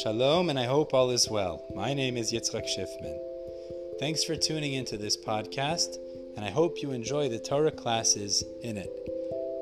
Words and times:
Shalom, 0.00 0.48
and 0.48 0.58
I 0.58 0.64
hope 0.64 0.94
all 0.94 1.10
is 1.10 1.28
well. 1.28 1.66
My 1.74 1.92
name 1.92 2.16
is 2.16 2.32
Yitzchak 2.32 2.64
Schiffman. 2.64 3.18
Thanks 4.00 4.24
for 4.24 4.34
tuning 4.34 4.72
into 4.72 4.96
this 4.96 5.18
podcast, 5.18 5.96
and 6.34 6.46
I 6.46 6.48
hope 6.48 6.80
you 6.80 6.92
enjoy 6.92 7.28
the 7.28 7.38
Torah 7.38 7.70
classes 7.70 8.42
in 8.62 8.78
it. 8.78 8.90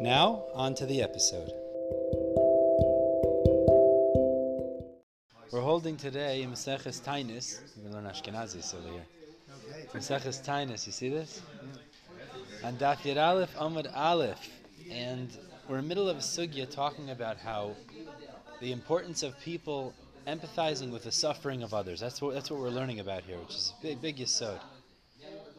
Now, 0.01 0.45
on 0.55 0.77
to 0.77 0.87
the 0.87 1.03
episode. 1.03 1.51
We're 5.51 5.63
holding 5.63 5.97
today 5.97 6.47
Maseches 6.49 7.03
Tainis. 7.03 7.59
We 7.85 7.91
learn 7.91 8.05
Ashkenazis 8.05 8.73
over 8.77 8.89
here. 8.89 9.07
Maseches 9.93 10.47
Tainis, 10.47 10.87
you 10.87 10.93
see 10.93 11.09
this? 11.09 11.43
And 12.63 12.79
Daf 12.79 12.99
Yud 12.99 13.21
Aleph 13.21 13.57
Amud 13.57 13.91
Aleph, 13.97 14.49
and 14.93 15.29
we're 15.69 15.79
in 15.79 15.85
the 15.85 15.89
middle 15.89 16.09
of 16.09 16.19
a 16.19 16.21
sugya 16.21 16.71
talking 16.71 17.11
about 17.11 17.37
how 17.37 17.75
the 18.61 18.71
importance 18.71 19.25
of 19.25 19.37
people 19.41 19.93
empathizing 20.31 20.91
with 20.91 21.05
the 21.05 21.13
suffering 21.13 21.63
of 21.63 21.75
others. 21.75 22.01
That's 22.01 22.21
what 22.23 22.35
that's 22.35 22.51
what 22.51 22.61
we're 22.61 22.71
learning 22.71 23.01
about 23.01 23.23
here, 23.25 23.39
which 23.39 23.55
is 23.55 23.75
a 23.79 23.83
big 23.83 24.01
big 24.03 24.17
yisod. 24.17 24.61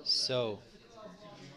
So, 0.03 0.59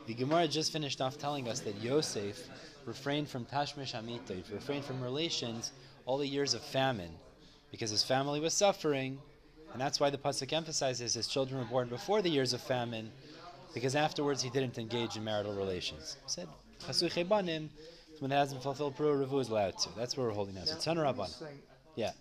the 0.06 0.14
Gemara 0.14 0.48
just 0.48 0.72
finished 0.72 1.00
off 1.00 1.16
telling 1.18 1.48
us 1.48 1.60
that 1.60 1.76
Yosef 1.76 2.48
refrained 2.84 3.28
from 3.28 3.46
tashmish 3.46 3.94
amita, 3.98 4.36
refrained 4.52 4.84
from 4.84 5.02
relations 5.02 5.72
all 6.04 6.18
the 6.18 6.26
years 6.26 6.52
of 6.52 6.60
famine, 6.60 7.12
because 7.70 7.90
his 7.90 8.04
family 8.04 8.40
was 8.40 8.52
suffering, 8.52 9.18
and 9.72 9.80
that's 9.80 9.98
why 9.98 10.10
the 10.10 10.18
pasuk 10.18 10.52
emphasizes 10.52 11.14
his 11.14 11.26
children 11.26 11.58
were 11.60 11.66
born 11.66 11.88
before 11.88 12.20
the 12.20 12.28
years 12.28 12.52
of 12.52 12.60
famine, 12.60 13.10
because 13.72 13.96
afterwards 13.96 14.42
he 14.42 14.50
didn't 14.50 14.76
engage 14.78 15.16
in 15.16 15.24
marital 15.24 15.54
relations. 15.54 16.16
He 16.24 16.30
said 16.30 16.48
chasuche 16.86 17.26
banim 17.26 17.70
when 18.20 18.30
it 18.30 18.36
hasn't 18.36 18.62
fulfilled 18.62 18.96
pro 18.96 19.08
revu 19.08 19.40
is 19.40 19.48
allowed 19.48 19.78
to. 19.78 19.88
That's 19.96 20.16
where 20.16 20.26
we're 20.26 20.34
holding 20.34 20.54
now. 20.54 20.64
So. 20.64 20.78
Yeah. 21.96 22.12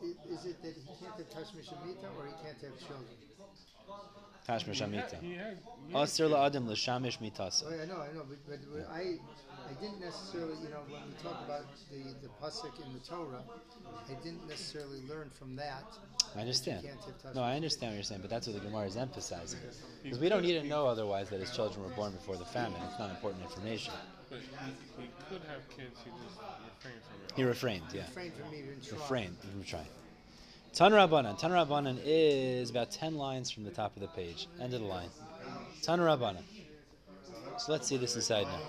Is 0.00 0.46
it 0.46 0.62
that 0.62 0.74
he 0.74 0.86
can't 1.00 1.16
have 1.16 1.28
Tashmish 1.28 1.72
Amita 1.72 2.06
or 2.16 2.26
he 2.26 2.32
can't 2.44 2.60
have 2.62 2.78
children? 2.78 3.16
Tashmish 4.48 4.80
amita. 4.80 5.16
He 5.20 5.34
had, 5.34 5.58
Asir 5.94 6.26
la'adim 6.26 6.66
l'shamish 6.66 7.18
mitasa. 7.18 7.64
Oh, 7.66 7.82
I 7.82 7.84
know, 7.84 8.00
I 8.00 8.12
know, 8.14 8.24
but, 8.28 8.38
but 8.48 8.58
but 8.72 8.88
I, 8.90 9.18
I 9.68 9.74
didn't 9.78 10.00
necessarily, 10.00 10.54
you 10.62 10.70
know, 10.70 10.80
when 10.88 11.02
we 11.06 11.14
talk 11.22 11.44
about 11.44 11.66
the, 11.90 11.98
the 12.22 12.28
pasuk 12.40 12.74
in 12.82 12.92
the 12.94 13.00
Torah, 13.00 13.42
I 14.08 14.14
didn't 14.24 14.48
necessarily 14.48 15.02
learn 15.06 15.28
from 15.38 15.56
that. 15.56 15.84
I 16.34 16.40
understand. 16.40 16.84
You 16.84 16.92
No, 17.34 17.42
I 17.42 17.56
understand 17.56 17.92
what 17.92 17.96
you're 17.96 18.02
saying, 18.04 18.22
but 18.22 18.30
that's 18.30 18.46
what 18.46 18.56
the 18.56 18.66
Gemara 18.66 18.86
is 18.86 18.96
emphasizing. 18.96 19.60
Because 20.02 20.18
we 20.18 20.30
don't 20.30 20.42
need 20.42 20.60
to 20.60 20.66
know 20.66 20.86
otherwise 20.86 21.28
that 21.28 21.40
his 21.40 21.50
children 21.54 21.82
were 21.84 21.94
born 21.94 22.12
before 22.12 22.36
the 22.36 22.46
famine. 22.46 22.80
It's 22.88 22.98
not 22.98 23.10
important 23.10 23.42
information. 23.42 23.92
But 24.30 24.40
he, 24.40 25.02
he 25.02 25.08
could 25.28 25.42
have 25.48 25.68
kids. 25.70 25.98
He 26.04 26.10
just 26.10 26.38
refrained 26.38 27.02
from 27.02 27.24
it. 27.24 27.32
He 27.36 27.44
refrained, 27.44 27.84
yeah. 27.94 28.02
Refrain 28.02 28.32
from 28.32 28.54
even 28.54 28.80
trying. 28.80 29.00
Refrained 29.00 29.36
from 29.38 29.64
trying. 29.64 29.86
Tan 30.74 30.92
Rabbanan. 30.92 31.38
Tan 31.38 31.50
Rabbanan 31.50 31.98
is 32.04 32.70
about 32.70 32.90
10 32.90 33.16
lines 33.16 33.50
from 33.50 33.64
the 33.64 33.70
top 33.70 33.96
of 33.96 34.02
the 34.02 34.08
page. 34.08 34.48
End 34.60 34.74
of 34.74 34.80
the 34.80 34.86
line. 34.86 35.08
Tan 35.82 35.98
Rabbanan. 35.98 36.42
So 37.58 37.72
let's 37.72 37.88
see 37.88 37.96
this 37.96 38.14
inside 38.14 38.44
now. 38.44 38.60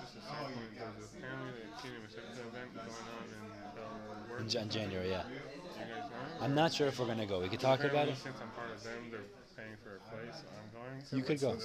Just 0.00 0.16
a 0.16 0.20
second. 0.20 0.54
There's 0.76 1.08
apparently 1.18 1.52
the 1.58 1.88
Kinyan 1.88 2.04
Masechta 2.06 2.46
event 2.46 2.74
going 2.74 2.86
on 2.86 3.24
in 3.34 4.36
uh, 4.36 4.40
In 4.40 4.48
Jan- 4.48 4.68
January, 4.68 5.10
yeah. 5.10 5.22
You 5.26 5.36
guys 5.78 6.10
know? 6.10 6.44
I'm 6.44 6.54
not 6.54 6.72
sure 6.72 6.86
if 6.86 6.98
we're 7.00 7.06
going 7.06 7.18
to 7.18 7.26
go. 7.26 7.40
We 7.40 7.48
could 7.48 7.60
talk 7.60 7.80
about 7.80 8.08
Apparently, 8.08 8.12
it. 8.12 8.18
Since 8.18 8.36
I'm 8.40 8.50
part 8.50 8.70
of 8.70 8.84
them, 8.84 9.10
they're 9.10 9.20
paying 9.56 9.76
for 9.82 9.96
a 9.96 10.00
place. 10.10 10.42
I'm 10.54 10.70
going. 10.70 11.18
You 11.18 11.24
could 11.24 11.40
go. 11.40 11.56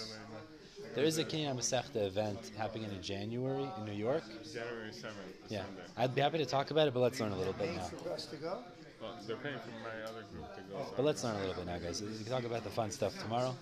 So 0.96 1.02
then 1.02 1.04
I- 1.04 1.04
There 1.04 1.06
is 1.06 1.18
a 1.18 1.24
Kinyan 1.26 1.56
Masechta 1.58 2.06
event 2.08 2.52
happening 2.58 2.90
in 2.90 3.02
January 3.02 3.68
in 3.78 3.86
New 3.86 3.92
York. 3.94 4.24
January 4.54 4.92
7th. 4.92 5.12
Yeah. 5.50 5.64
Sunday. 5.66 5.82
I'd 5.98 6.16
be 6.16 6.22
happy 6.22 6.38
to 6.38 6.46
talk 6.46 6.72
about 6.72 6.88
it, 6.88 6.94
but 6.94 7.02
let's 7.02 7.20
learn 7.20 7.32
a 7.34 7.38
little 7.38 7.54
bit 7.54 7.68
Paying 7.68 7.78
now. 7.78 7.84
for 7.84 8.12
us 8.12 8.26
to 8.28 8.36
go? 8.38 8.60
Well, 9.02 9.16
they're 9.28 9.36
paying 9.36 9.60
for 9.60 9.70
my 9.84 10.10
other 10.10 10.24
group 10.32 10.56
to 10.56 10.62
go. 10.72 10.78
So 10.80 10.94
But 10.96 11.06
let's 11.06 11.24
learn 11.24 11.36
a 11.36 11.40
little 11.40 11.54
bit 11.56 11.66
now, 11.66 11.78
guys. 11.80 12.02
We 12.02 12.08
can 12.16 12.26
talk 12.26 12.44
about 12.46 12.64
the 12.64 12.70
fun 12.70 12.92
stuff 12.92 13.18
tomorrow 13.22 13.56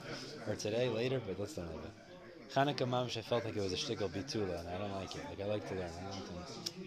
or 0.47 0.55
today, 0.55 0.89
later, 0.89 1.19
but 1.25 1.39
let's 1.39 1.57
learn 1.57 1.67
a 1.67 1.71
little 1.71 1.81
bit. 1.83 1.91
Chanukah 2.53 2.87
Mamish, 2.87 3.17
I 3.17 3.21
felt 3.21 3.45
like 3.45 3.55
it 3.57 3.61
was 3.61 3.73
a 3.73 3.75
shtickle 3.75 4.09
bitula, 4.09 4.59
and 4.59 4.69
I 4.69 4.77
don't 4.77 4.93
like 4.93 5.15
it. 5.15 5.21
Like, 5.27 5.41
I 5.41 5.45
like 5.45 5.67
to 5.69 5.75
learn. 5.75 5.89
I 5.89 6.11
don't 6.11 6.27
think- 6.27 6.85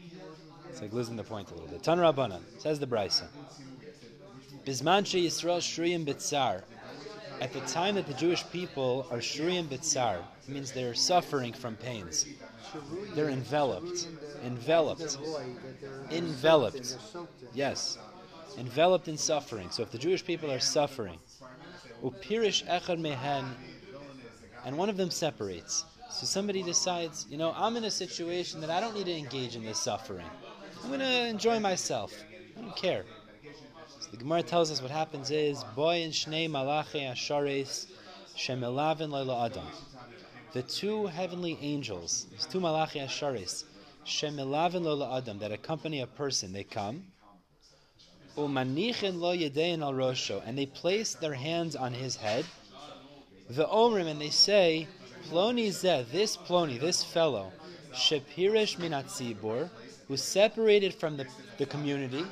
It's 0.71 0.81
like 0.81 0.93
losing 0.93 1.17
the 1.17 1.25
point 1.25 1.51
a 1.51 1.55
little 1.55 1.69
bit. 1.69 1.83
Tan 1.83 1.99
Rabbanan, 1.99 2.43
says 2.61 2.79
the 2.79 2.87
Brisa. 2.87 3.27
Bisman 4.65 5.07
she 5.07 5.27
Yisrael 5.27 5.59
shruyim 5.59 6.05
bitzar. 6.07 6.63
At 7.41 7.53
the 7.53 7.61
time 7.61 7.95
that 7.97 8.07
the 8.07 8.15
Jewish 8.15 8.45
people 8.51 9.07
are 9.11 9.19
shruyim 9.19 9.67
bitzar, 9.67 10.19
it 10.47 10.49
means 10.49 10.73
they're 10.73 10.95
suffering 10.95 11.53
from 11.53 11.77
pains. 11.77 12.27
They're 13.15 13.29
enveloped. 13.29 14.09
Enveloped. 14.45 15.19
Enveloped. 16.11 16.97
Yes, 17.53 17.99
enveloped 18.59 19.09
in 19.09 19.17
suffering. 19.17 19.71
So 19.71 19.83
if 19.83 19.91
the 19.91 19.99
Jewish 19.99 20.25
people 20.25 20.51
are 20.51 20.61
suffering, 20.61 21.19
upirish 22.03 22.67
echad 22.67 22.99
mehen, 22.99 23.45
and 24.65 24.77
one 24.79 24.89
of 24.89 24.97
them 24.97 25.11
separates. 25.11 25.85
So 26.11 26.25
somebody 26.25 26.63
decides, 26.63 27.27
you 27.29 27.37
know, 27.37 27.53
I'm 27.57 27.77
in 27.77 27.85
a 27.85 27.91
situation 27.91 28.61
that 28.61 28.71
I 28.71 28.81
don't 28.81 28.95
need 28.95 29.07
to 29.07 29.17
engage 29.17 29.57
in 29.57 29.65
this 29.65 29.79
suffering. 29.79 30.27
I'm 30.83 30.89
going 30.89 31.01
to 31.01 31.27
enjoy 31.27 31.59
myself. 31.59 32.15
I 32.57 32.61
don't 32.63 32.77
care. 32.77 33.05
So 34.07 34.13
the 34.13 34.19
Gemara 34.19 34.45
tells 34.45 34.71
us 34.71 34.81
what 34.81 34.93
happens 34.93 35.33
is 35.33 35.65
boy 35.75 36.03
and 36.05 36.13
shnei 36.13 36.49
malachi 36.49 37.01
ashares 37.01 37.87
shemelavin 38.37 39.11
leila 39.11 39.47
adam. 39.47 39.67
The 40.53 40.63
two 40.63 41.07
heavenly 41.07 41.59
angels, 41.61 42.27
these 42.31 42.47
two 42.47 42.61
malachi 42.61 43.01
ashares, 43.01 43.65
shemelavin 44.05 44.85
leila 44.85 45.19
adam, 45.19 45.41
that 45.41 45.51
accompany 45.51 46.03
a 46.03 46.07
person, 46.07 46.53
they 46.53 46.63
come. 46.63 47.03
Umanichin 48.37 49.19
lo 49.19 49.37
yedein 49.37 49.83
al 49.83 49.93
rosho, 49.93 50.41
and 50.47 50.57
they 50.57 50.67
place 50.67 51.15
their 51.15 51.35
hands 51.35 51.75
on 51.75 51.93
his 51.93 52.15
head. 52.15 52.45
The 53.51 53.65
omrim, 53.65 54.07
and 54.07 54.21
they 54.21 54.31
say, 54.31 54.87
Ploni 55.31 55.71
zeh, 55.71 56.09
this 56.13 56.37
Ploni, 56.37 56.79
this 56.79 57.03
fellow, 57.03 57.51
shepirish 57.93 58.77
minat 58.77 59.11
who 60.09 60.17
separated 60.17 60.95
from 60.95 61.17
the, 61.17 61.27
the 61.59 61.67
community, 61.67 62.25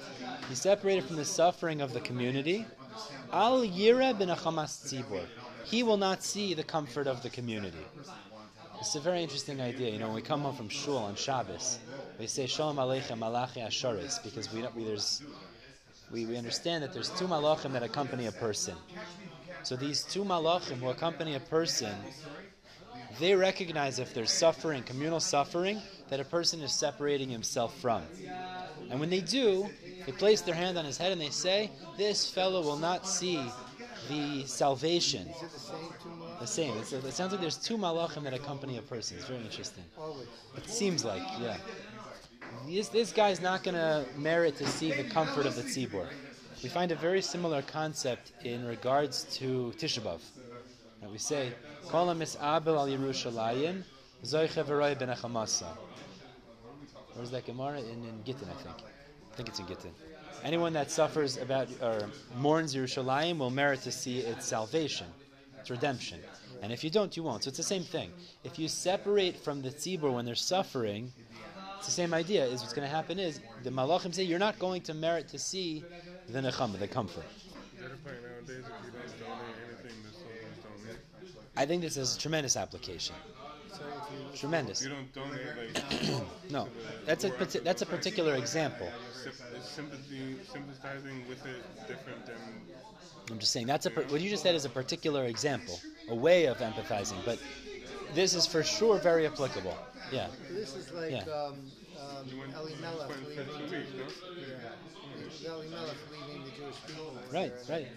he 0.49 0.55
separated 0.55 1.05
from 1.05 1.17
the 1.17 1.25
suffering 1.25 1.81
of 1.81 1.93
the 1.93 2.01
community. 2.01 2.67
Al 3.33 3.63
yira 3.63 4.17
ben 4.17 4.29
achamas 4.29 4.85
tzibor, 4.85 5.25
he 5.65 5.83
will 5.83 5.97
not 5.97 6.23
see 6.23 6.55
the 6.55 6.63
comfort 6.63 7.07
of 7.07 7.23
the 7.23 7.31
community. 7.31 7.85
It's 8.81 8.95
a 8.95 9.01
very 9.01 9.23
interesting 9.23 9.61
idea. 9.61 9.91
You 9.91 9.99
know, 9.99 10.07
when 10.07 10.17
we 10.17 10.23
come 10.23 10.43
home 10.43 10.55
from 10.55 10.69
shul 10.69 10.99
on 10.99 11.15
Shabbos, 11.15 11.79
we 12.19 12.27
say 12.27 12.47
Shalom 12.47 12.77
Aleichem 12.77 13.19
Malachi 13.19 13.61
Asharis 13.61 14.23
because 14.23 14.53
we, 14.53 14.63
we 14.77 14.85
there's 14.85 15.23
we, 16.13 16.27
we 16.27 16.37
understand 16.37 16.83
that 16.85 16.93
there's 16.93 17.11
two 17.11 17.27
malachim 17.27 17.73
that 17.73 17.83
accompany 17.83 18.27
a 18.27 18.33
person. 18.33 18.75
So 19.63 19.75
these 19.75 20.05
two 20.05 20.23
malachim 20.23 20.79
who 20.79 20.91
accompany 20.91 21.35
a 21.35 21.41
person, 21.41 21.95
they 23.19 23.35
recognize 23.35 23.99
if 23.99 24.13
there's 24.13 24.31
suffering, 24.31 24.83
communal 24.83 25.19
suffering, 25.19 25.81
that 26.15 26.21
a 26.21 26.25
person 26.25 26.61
is 26.61 26.73
separating 26.73 27.29
himself 27.29 27.77
from. 27.81 28.01
And 28.89 29.01
when 29.01 29.11
they 29.11 29.19
do, 29.19 29.69
they 30.07 30.13
place 30.13 30.43
their 30.43 30.55
hand 30.55 30.79
on 30.79 30.85
his 30.85 30.97
head 30.97 31.11
and 31.11 31.21
they 31.21 31.31
say, 31.31 31.73
This 31.97 32.31
fellow 32.31 32.63
will 32.63 32.77
not 32.77 33.05
see 33.05 33.45
the 34.09 34.45
salvation. 34.47 35.29
The 36.39 36.47
same. 36.47 36.79
It's, 36.79 36.93
it 36.93 37.13
sounds 37.15 37.33
like 37.33 37.41
there's 37.41 37.57
two 37.57 37.77
malachim 37.77 38.23
that 38.23 38.33
accompany 38.33 38.79
a 38.79 38.83
person. 38.83 39.17
It's 39.17 39.27
very 39.27 39.41
interesting. 39.41 39.83
It 40.57 40.69
seems 40.69 41.05
like, 41.05 41.23
yeah. 41.41 41.57
This, 42.69 42.91
this 42.91 43.11
guy's 43.11 43.41
not 43.41 43.65
going 43.65 43.75
to 43.75 44.05
merit 44.17 44.55
to 44.59 44.69
see 44.69 44.93
the 44.93 45.03
comfort 45.11 45.47
of 45.47 45.57
the 45.57 45.63
tzibur. 45.63 46.07
We 46.63 46.69
find 46.69 46.93
a 46.93 46.97
very 46.97 47.23
similar 47.23 47.61
concept 47.63 48.31
in 48.45 48.65
regards 48.65 49.25
to 49.39 49.75
Tisha 49.79 50.01
B'Av. 50.01 50.21
We 51.11 51.19
say, 51.19 51.53
Kol 51.89 52.09
al 52.09 52.17
Yerushalayim, 52.17 53.83
zoiche 54.25 54.65
v'roi 54.65 54.99
ben 54.99 55.09
achamasa. 55.09 55.67
Where's 57.15 57.31
that 57.31 57.47
Gemara? 57.47 57.79
In, 57.79 58.05
in 58.05 58.23
Gittin, 58.25 58.49
I 58.49 58.63
think. 58.63 58.77
I 59.33 59.37
think 59.37 59.49
it's 59.49 59.61
in 59.61 59.67
Gittin. 59.67 59.93
Anyone 60.43 60.73
that 60.73 60.91
suffers 60.91 61.37
about 61.37 61.69
or 61.81 62.09
mourns 62.37 62.75
Yerushalayim 62.75 63.39
will 63.39 63.51
merit 63.51 63.83
to 63.83 63.93
see 63.93 64.19
its 64.19 64.47
salvation, 64.47 65.07
its 65.61 65.71
redemption. 65.71 66.21
And 66.63 66.73
if 66.73 66.83
you 66.83 66.91
don't, 66.91 67.17
you 67.17 67.23
won't. 67.23 67.45
So 67.45 67.49
it's 67.49 67.57
the 67.57 67.63
same 67.63 67.83
thing. 67.83 68.11
If 68.43 68.59
you 68.59 68.69
separate 68.69 69.37
from 69.37 69.63
the 69.63 69.71
tzibur 69.71 70.13
when 70.13 70.25
they're 70.25 70.35
suffering, 70.35 71.13
it's 71.77 71.87
the 71.87 71.93
same 71.93 72.15
idea. 72.15 72.45
Is 72.45 72.63
what's 72.63 72.73
going 72.73 72.89
to 72.89 72.95
happen 72.95 73.19
is 73.19 73.41
the 73.63 73.71
malachim 73.71 74.15
say 74.15 74.23
you're 74.23 74.39
not 74.39 74.59
going 74.59 74.83
to 74.83 74.95
merit 74.95 75.29
to 75.29 75.39
see 75.39 75.85
the 76.29 76.41
nechama, 76.41 76.79
the 76.79 76.89
comfort. 76.89 77.25
They're 77.79 77.91
playing 78.03 78.23
nowadays. 78.23 78.65
If 78.65 78.87
you 78.87 78.93
don't 78.93 79.29
donate 79.29 79.57
anything, 79.69 80.03
the 80.03 80.13
soldiers 80.13 80.59
don't 80.63 80.87
need. 80.87 80.99
I 81.57 81.67
think 81.67 81.83
this 81.83 81.97
is 81.97 82.17
a 82.17 82.19
tremendous 82.19 82.57
application. 82.57 83.15
So 84.15 84.21
if 84.27 84.33
you 84.33 84.39
Tremendous. 84.39 84.83
You 84.83 84.91
don't 84.91 85.13
donate 85.13 85.75
like 85.75 86.23
No, 86.51 86.69
that's 87.07 87.25
a 87.25 87.29
that's 87.63 87.83
a 87.83 87.87
particular 87.87 88.35
example. 88.35 88.91
sympathy, 89.63 90.37
sympathizing 90.53 91.29
with 91.29 91.45
it 91.47 91.63
different 91.89 92.27
than 92.27 92.37
I'm 93.31 93.39
just 93.39 93.53
saying 93.53 93.67
that's 93.67 93.87
a 93.87 93.91
what 93.91 94.21
you 94.21 94.29
just 94.31 94.43
said 94.43 94.55
is 94.55 94.65
a 94.65 94.69
particular 94.69 95.25
example, 95.25 95.81
a 96.09 96.15
way 96.15 96.47
of 96.47 96.59
empathizing. 96.59 97.25
But 97.25 97.39
this 98.15 98.35
is 98.35 98.47
for 98.47 98.63
sure 98.63 98.99
very 98.99 99.27
applicable. 99.27 99.77
Yeah. 100.13 100.29
This 100.51 100.75
is 100.77 100.93
like 100.93 101.11
Yeah. 101.11 101.25
um, 101.33 101.57
um, 102.05 102.29
Elimelech 102.57 103.09
went 103.09 103.29
leaving. 103.29 103.45
fifteen 103.45 103.71
weeks, 103.71 103.91
no? 103.97 104.05
Yeah. 104.41 105.53
Leaving 105.53 106.45
the 106.45 106.51
Jewish 106.51 106.75
people. 106.87 107.13
Right, 107.33 107.53
there. 107.67 107.79
right. 107.79 107.89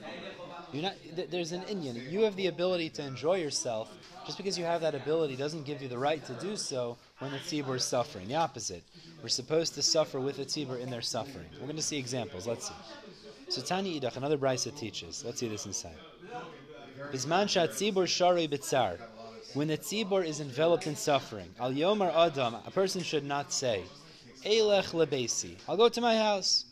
You're 0.74 0.84
not. 0.84 0.94
Th- 1.16 1.30
there's 1.30 1.52
an 1.52 1.64
Indian. 1.64 1.96
You 2.10 2.22
have 2.22 2.36
the 2.36 2.48
ability 2.48 2.90
to 2.92 3.04
enjoy 3.06 3.36
yourself. 3.36 3.90
Just 4.26 4.38
because 4.38 4.58
you 4.58 4.66
have 4.66 4.82
that 4.82 4.96
ability 4.96 5.36
doesn't 5.36 5.66
give 5.66 5.82
you 5.82 5.88
the 5.88 5.98
right 5.98 6.24
to 6.26 6.34
do 6.34 6.58
so 6.58 6.98
when 7.20 7.32
the 7.32 7.38
tzibur 7.38 7.76
is 7.76 7.86
suffering. 7.86 8.28
The 8.28 8.36
opposite. 8.36 8.84
We're 9.22 9.30
supposed 9.30 9.74
to 9.76 9.82
suffer 9.82 10.20
with 10.20 10.38
the 10.38 10.46
tzibur 10.46 10.80
in 10.80 10.90
their 10.90 11.02
suffering. 11.02 11.48
We're 11.54 11.68
going 11.68 11.78
to 11.78 11.82
see 11.82 11.98
examples. 11.98 12.48
Let's 12.48 12.68
see. 12.68 12.76
So 13.50 13.62
Tanya 13.62 14.00
Idach, 14.00 14.18
another 14.18 14.38
brisa 14.38 14.78
teaches. 14.78 15.24
Let's 15.26 15.40
see 15.40 15.48
this 15.48 15.66
inside. 15.66 15.96
Bizman 17.14 17.48
shat 17.48 17.72
tzibur 17.72 18.08
shari 18.08 18.48
bitzar. 18.48 19.00
When 19.58 19.70
the 19.70 19.78
tzibur 19.80 20.24
is 20.24 20.40
enveloped 20.40 20.86
in 20.86 20.96
suffering, 20.96 21.50
al 21.60 21.74
yomar 21.74 22.14
adam, 22.14 22.58
a 22.68 22.70
person 22.70 23.02
should 23.02 23.24
not 23.24 23.52
say, 23.52 23.82
Eilech 24.46 24.94
lebesi. 24.94 25.56
I'll 25.68 25.76
go 25.76 25.90
to 25.90 26.00
my 26.00 26.16
house. 26.16 26.66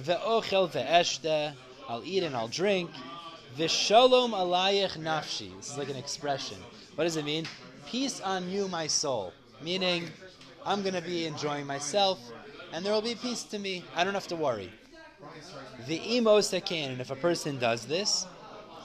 Ve'ochel 0.00 0.70
ve'eshte. 0.72 1.52
I'll 1.86 2.02
eat 2.02 2.22
and 2.22 2.34
I'll 2.34 2.48
drink. 2.48 2.90
V'shalom 3.58 4.30
alayich 4.30 4.96
nafshi. 4.96 5.54
This 5.58 5.72
is 5.72 5.76
like 5.76 5.90
an 5.90 5.96
expression. 5.96 6.56
What 6.94 7.04
does 7.04 7.16
it 7.16 7.26
mean? 7.26 7.44
Peace 7.88 8.22
on 8.22 8.48
you, 8.48 8.68
my 8.68 8.86
soul. 8.86 9.34
Meaning, 9.62 10.08
I'm 10.64 10.80
going 10.80 10.94
to 10.94 11.02
be 11.02 11.26
enjoying 11.26 11.66
myself, 11.66 12.18
and 12.72 12.86
there 12.86 12.94
will 12.94 13.02
be 13.02 13.16
peace 13.16 13.42
to 13.42 13.58
me. 13.58 13.84
I 13.94 14.02
don't 14.02 14.14
have 14.14 14.28
to 14.28 14.36
worry. 14.36 14.72
The 15.86 15.98
imos 15.98 16.54
and 16.54 17.02
if 17.02 17.10
a 17.10 17.16
person 17.16 17.58
does 17.58 17.84
this, 17.84 18.26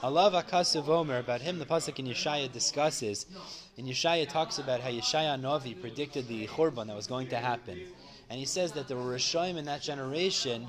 Allah 0.02 0.42
Akasuv 0.42 0.88
Omer, 0.88 1.18
about 1.18 1.42
him, 1.42 1.58
the 1.58 1.66
Pasuk 1.66 1.98
in 1.98 2.06
Yeshaya 2.06 2.50
discusses, 2.50 3.26
and 3.76 3.86
Yeshaya 3.86 4.26
talks 4.26 4.58
about 4.58 4.80
how 4.80 4.88
Yeshaya 4.88 5.38
Novi 5.38 5.74
predicted 5.74 6.26
the 6.26 6.46
Churban 6.46 6.86
that 6.86 6.96
was 6.96 7.06
going 7.06 7.28
to 7.28 7.36
happen. 7.36 7.78
And 8.30 8.38
he 8.38 8.46
says 8.46 8.72
that 8.72 8.88
there 8.88 8.96
were 8.96 9.14
Rishoim 9.14 9.58
in 9.58 9.66
that 9.66 9.82
generation 9.82 10.66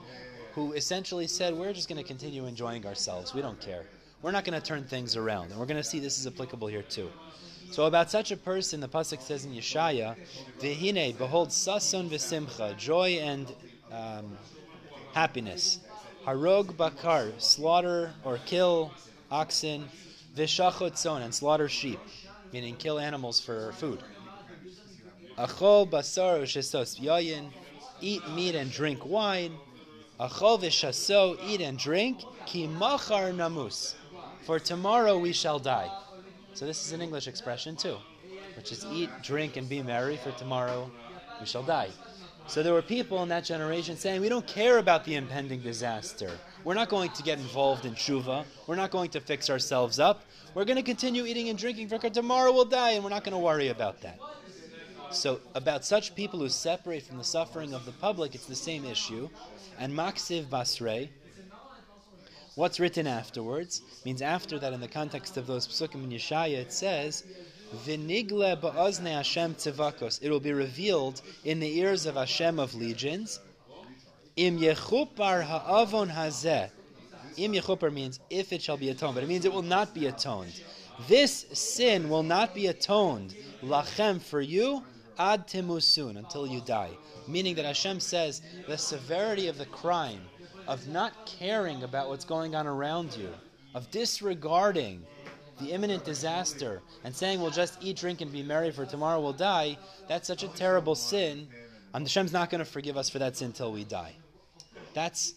who 0.54 0.74
essentially 0.74 1.28
said, 1.28 1.54
We're 1.54 1.72
just 1.72 1.88
going 1.88 2.01
to 2.01 2.07
continue 2.07 2.45
enjoying 2.45 2.86
ourselves. 2.86 3.33
We 3.33 3.42
don't 3.42 3.60
care. 3.62 3.86
We're 4.22 4.31
not 4.31 4.44
going 4.44 4.60
to 4.60 4.66
turn 4.66 4.83
things 4.83 5.16
around. 5.16 5.51
And 5.51 5.60
we're 5.60 5.66
going 5.66 5.81
to 5.81 5.83
see 5.83 6.00
this 6.00 6.19
is 6.19 6.28
applicable 6.28 6.68
here 6.68 6.83
too. 6.83 7.10
So 7.72 7.86
about 7.86 8.12
such 8.12 8.31
a 8.31 8.38
person, 8.38 8.81
the 8.81 8.89
Pasuk 8.89 9.22
says 9.22 9.45
in 9.45 9.54
Yeshaya, 9.54 10.18
Vihine, 10.60 11.18
behold, 11.18 11.50
sason 11.50 12.10
v'simcha, 12.10 12.78
joy 12.78 13.12
and 13.22 13.48
um, 13.94 14.38
happiness. 15.13 15.80
Harog 16.25 16.75
bakar, 16.75 17.31
slaughter 17.38 18.12
or 18.25 18.39
kill 18.45 18.92
oxen, 19.31 19.88
v'shachot 20.36 20.92
tzon, 20.92 21.22
and 21.22 21.33
slaughter 21.33 21.69
sheep, 21.69 22.00
meaning 22.51 22.75
kill 22.75 23.00
animals 23.00 23.39
for 23.39 23.72
food. 23.74 24.04
Achol 25.38 25.89
basar 25.89 26.42
shesos 26.44 27.00
yayin, 27.00 27.50
eat 28.01 28.22
meat 28.30 28.56
and 28.56 28.72
drink 28.72 29.06
wine. 29.06 29.54
Achol 30.19 30.60
v'shaso, 30.60 31.38
eat 31.48 31.62
and 31.62 31.78
drink, 31.80 32.22
ki 32.45 32.68
machar 32.68 33.31
namus, 33.31 33.95
for 34.45 34.60
tomorrow 34.60 35.18
we 35.18 35.31
shall 35.31 35.60
die. 35.60 35.89
So 36.54 36.66
this 36.66 36.86
is 36.86 36.92
an 36.92 37.01
English 37.01 37.28
expression 37.28 37.75
too, 37.75 37.98
which 38.57 38.72
is 38.72 38.86
eat, 38.92 39.10
drink, 39.24 39.56
and 39.56 39.69
be 39.69 39.81
merry, 39.81 40.18
for 40.18 40.31
tomorrow 40.31 40.92
we 41.39 41.45
shall 41.45 41.63
die. 41.63 41.89
So 42.48 42.62
there 42.62 42.74
were 42.74 42.81
people 42.81 43.24
in 43.24 43.30
that 43.30 43.45
generation 43.45 43.95
saying, 43.95 44.19
we 44.19 44.28
don't 44.28 44.45
care 44.45 44.78
about 44.78 45.06
the 45.06 45.16
impending 45.16 45.62
disaster. 45.62 46.31
We're 46.63 46.75
not 46.75 46.89
going 46.89 47.09
to 47.11 47.23
get 47.23 47.39
involved 47.39 47.85
in 47.85 47.95
tshuva. 47.95 48.45
We're 48.67 48.75
not 48.75 48.91
going 48.91 49.09
to 49.11 49.19
fix 49.19 49.49
ourselves 49.49 49.99
up. 49.99 50.25
We're 50.53 50.65
going 50.65 50.77
to 50.77 50.83
continue 50.83 51.25
eating 51.25 51.49
and 51.49 51.57
drinking 51.57 51.89
for 51.89 51.97
tomorrow 51.97 52.51
we'll 52.51 52.65
die, 52.65 52.91
and 52.91 53.03
we're 53.03 53.09
not 53.09 53.23
going 53.23 53.33
to 53.33 53.39
worry 53.39 53.69
about 53.69 54.01
that. 54.01 54.19
So 55.09 55.39
about 55.55 55.83
such 55.83 56.13
people 56.13 56.39
who 56.39 56.49
separate 56.49 57.03
from 57.03 57.17
the 57.17 57.23
suffering 57.23 57.73
of 57.73 57.85
the 57.85 57.91
public, 57.93 58.35
it's 58.35 58.45
the 58.45 58.55
same 58.55 58.85
issue. 58.85 59.29
And 59.79 59.93
Maksiv 59.93 60.45
Basrei, 60.45 61.09
what's 62.55 62.79
written 62.79 63.07
afterwards, 63.07 63.81
means 64.05 64.21
after 64.21 64.59
that 64.59 64.71
in 64.71 64.81
the 64.81 64.87
context 64.87 65.37
of 65.37 65.47
those 65.47 65.67
psukim 65.67 66.03
in 66.03 66.11
Yeshaya, 66.11 66.57
it 66.57 66.71
says, 66.71 67.23
Vinigle 67.85 68.59
ba'ozne 68.61 69.11
Hashem 69.11 69.55
tzivakos. 69.55 70.19
It 70.21 70.29
will 70.29 70.39
be 70.39 70.53
revealed 70.53 71.21
in 71.43 71.59
the 71.59 71.79
ears 71.79 72.05
of 72.05 72.15
Hashem 72.15 72.59
of 72.59 72.75
legions. 72.75 73.39
Im 74.36 74.60
yechupar 74.60 75.44
ha'avon 75.44 76.10
hazeh. 76.10 76.69
Im 77.38 77.54
yechupar 77.54 77.92
means 77.94 78.19
if 78.30 78.54
it 78.54 78.62
shall 78.62 78.78
be 78.78 78.89
atoned, 78.89 79.16
but 79.16 79.24
it 79.24 79.28
means 79.28 79.45
it 79.45 79.54
will 79.54 79.62
not 79.62 79.94
be 79.94 80.07
atoned. 80.07 80.62
This 81.07 81.45
sin 81.54 82.10
will 82.10 82.24
not 82.24 82.54
be 82.54 82.68
atoned, 82.68 83.36
lachem, 83.63 84.22
for 84.22 84.42
you, 84.42 84.83
ad 85.18 85.48
timusun, 85.48 86.18
until 86.18 86.45
you 86.45 86.62
die. 86.62 86.92
Meaning 87.28 87.56
that 87.56 87.66
Hashem 87.66 88.00
says 88.00 88.42
the 88.68 88.78
severity 88.78 89.48
of 89.48 89.57
the 89.57 89.66
crime 89.66 90.22
of 90.68 90.88
not 90.88 91.25
caring 91.25 91.83
about 91.83 92.10
what's 92.10 92.25
going 92.25 92.56
on 92.56 92.68
around 92.68 93.16
you, 93.16 93.30
of 93.74 93.89
disregarding 93.92 95.04
the 95.60 95.72
imminent 95.72 96.04
disaster 96.04 96.81
and 97.04 97.16
saying 97.16 97.39
we'll 97.42 97.51
just 97.51 97.78
eat, 97.81 97.98
drink, 97.98 98.22
and 98.22 98.31
be 98.31 98.44
merry 98.44 98.72
for 98.72 98.86
tomorrow 98.86 99.19
we'll 99.19 99.33
die, 99.33 99.78
that's 100.07 100.28
such 100.28 100.44
a 100.44 100.48
terrible 100.50 100.95
sin. 100.95 101.48
And 101.93 102.05
Hashem's 102.05 102.31
not 102.31 102.49
going 102.49 102.59
to 102.59 102.65
forgive 102.65 102.97
us 102.97 103.09
for 103.09 103.19
that 103.19 103.38
sin 103.38 103.47
until 103.47 103.71
we 103.71 103.83
die. 103.83 104.15
That's 104.93 105.33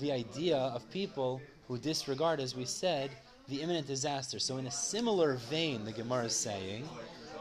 the 0.00 0.12
idea 0.12 0.56
of 0.56 0.88
people 0.90 1.40
who 1.68 1.78
disregard, 1.78 2.40
as 2.40 2.54
we 2.54 2.64
said, 2.64 3.10
the 3.48 3.62
imminent 3.62 3.86
disaster. 3.86 4.38
So, 4.38 4.58
in 4.58 4.66
a 4.66 4.70
similar 4.70 5.34
vein, 5.34 5.84
the 5.84 5.92
Gemara 5.92 6.24
is 6.26 6.36
saying 6.36 6.88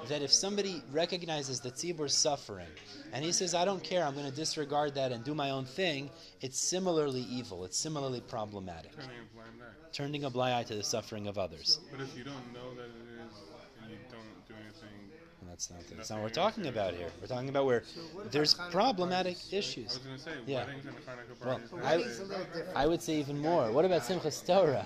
that 0.08 0.22
if 0.22 0.32
somebody 0.32 0.84
recognizes 0.92 1.60
that 1.62 1.76
tzibur 1.76 2.10
suffering 2.10 2.68
and 3.12 3.26
he 3.26 3.32
says, 3.32 3.54
I 3.54 3.66
don't 3.66 3.84
care, 3.84 4.04
I'm 4.04 4.14
going 4.14 4.30
to 4.30 4.36
disregard 4.36 4.94
that 4.96 5.12
and 5.12 5.24
do 5.24 5.34
my 5.34 5.50
own 5.50 5.66
thing, 5.66 6.10
it's 6.42 6.60
similarly 6.60 7.22
evil. 7.22 7.66
It's 7.66 7.78
similarly 7.78 8.22
problematic. 8.22 8.92
Turning 8.92 9.20
a 9.20 9.34
blind 9.34 9.62
eye. 9.62 9.88
Turning 9.92 10.24
a 10.26 10.30
blind 10.30 10.54
eye 10.56 10.64
to 10.64 10.76
the 10.76 10.84
suffering 10.84 11.28
of 11.28 11.38
others. 11.38 11.80
But 11.92 12.02
if 12.02 12.16
you 12.18 12.24
don't 12.24 12.54
know 12.54 12.74
that 12.76 12.86
it 12.86 13.08
is, 13.26 13.34
and 13.82 13.92
you 13.92 13.98
don't 14.12 14.48
do 14.48 14.54
anything, 14.54 15.12
And 15.42 15.45
that's 15.56 15.72
not, 15.72 15.80
that's 15.96 16.10
not 16.10 16.18
what 16.18 16.24
we're 16.24 16.30
talking 16.30 16.68
about 16.68 16.94
here. 16.96 17.08
We're 17.22 17.28
talking 17.28 17.48
about 17.48 17.66
where 17.66 17.84
there's 18.30 18.56
problematic 18.72 19.38
I 19.54 19.56
issues. 19.56 19.86
was 19.86 19.98
going 20.00 20.18
to 20.18 20.22
say, 20.22 20.32
Yeah. 20.46 20.66
weddings 20.66 20.86
and 20.86 20.96
Hanukkah 20.98 21.46
Well. 21.72 21.86
I, 21.86 21.96
Wedding's 21.96 22.20
a 22.20 22.24
little 22.26 22.44
different. 22.46 22.70
I 22.76 22.86
would 22.86 23.02
say 23.02 23.16
even 23.20 23.40
more. 23.40 23.72
What 23.72 23.86
about 23.86 24.02
Simchas 24.02 24.46
Torah? 24.46 24.86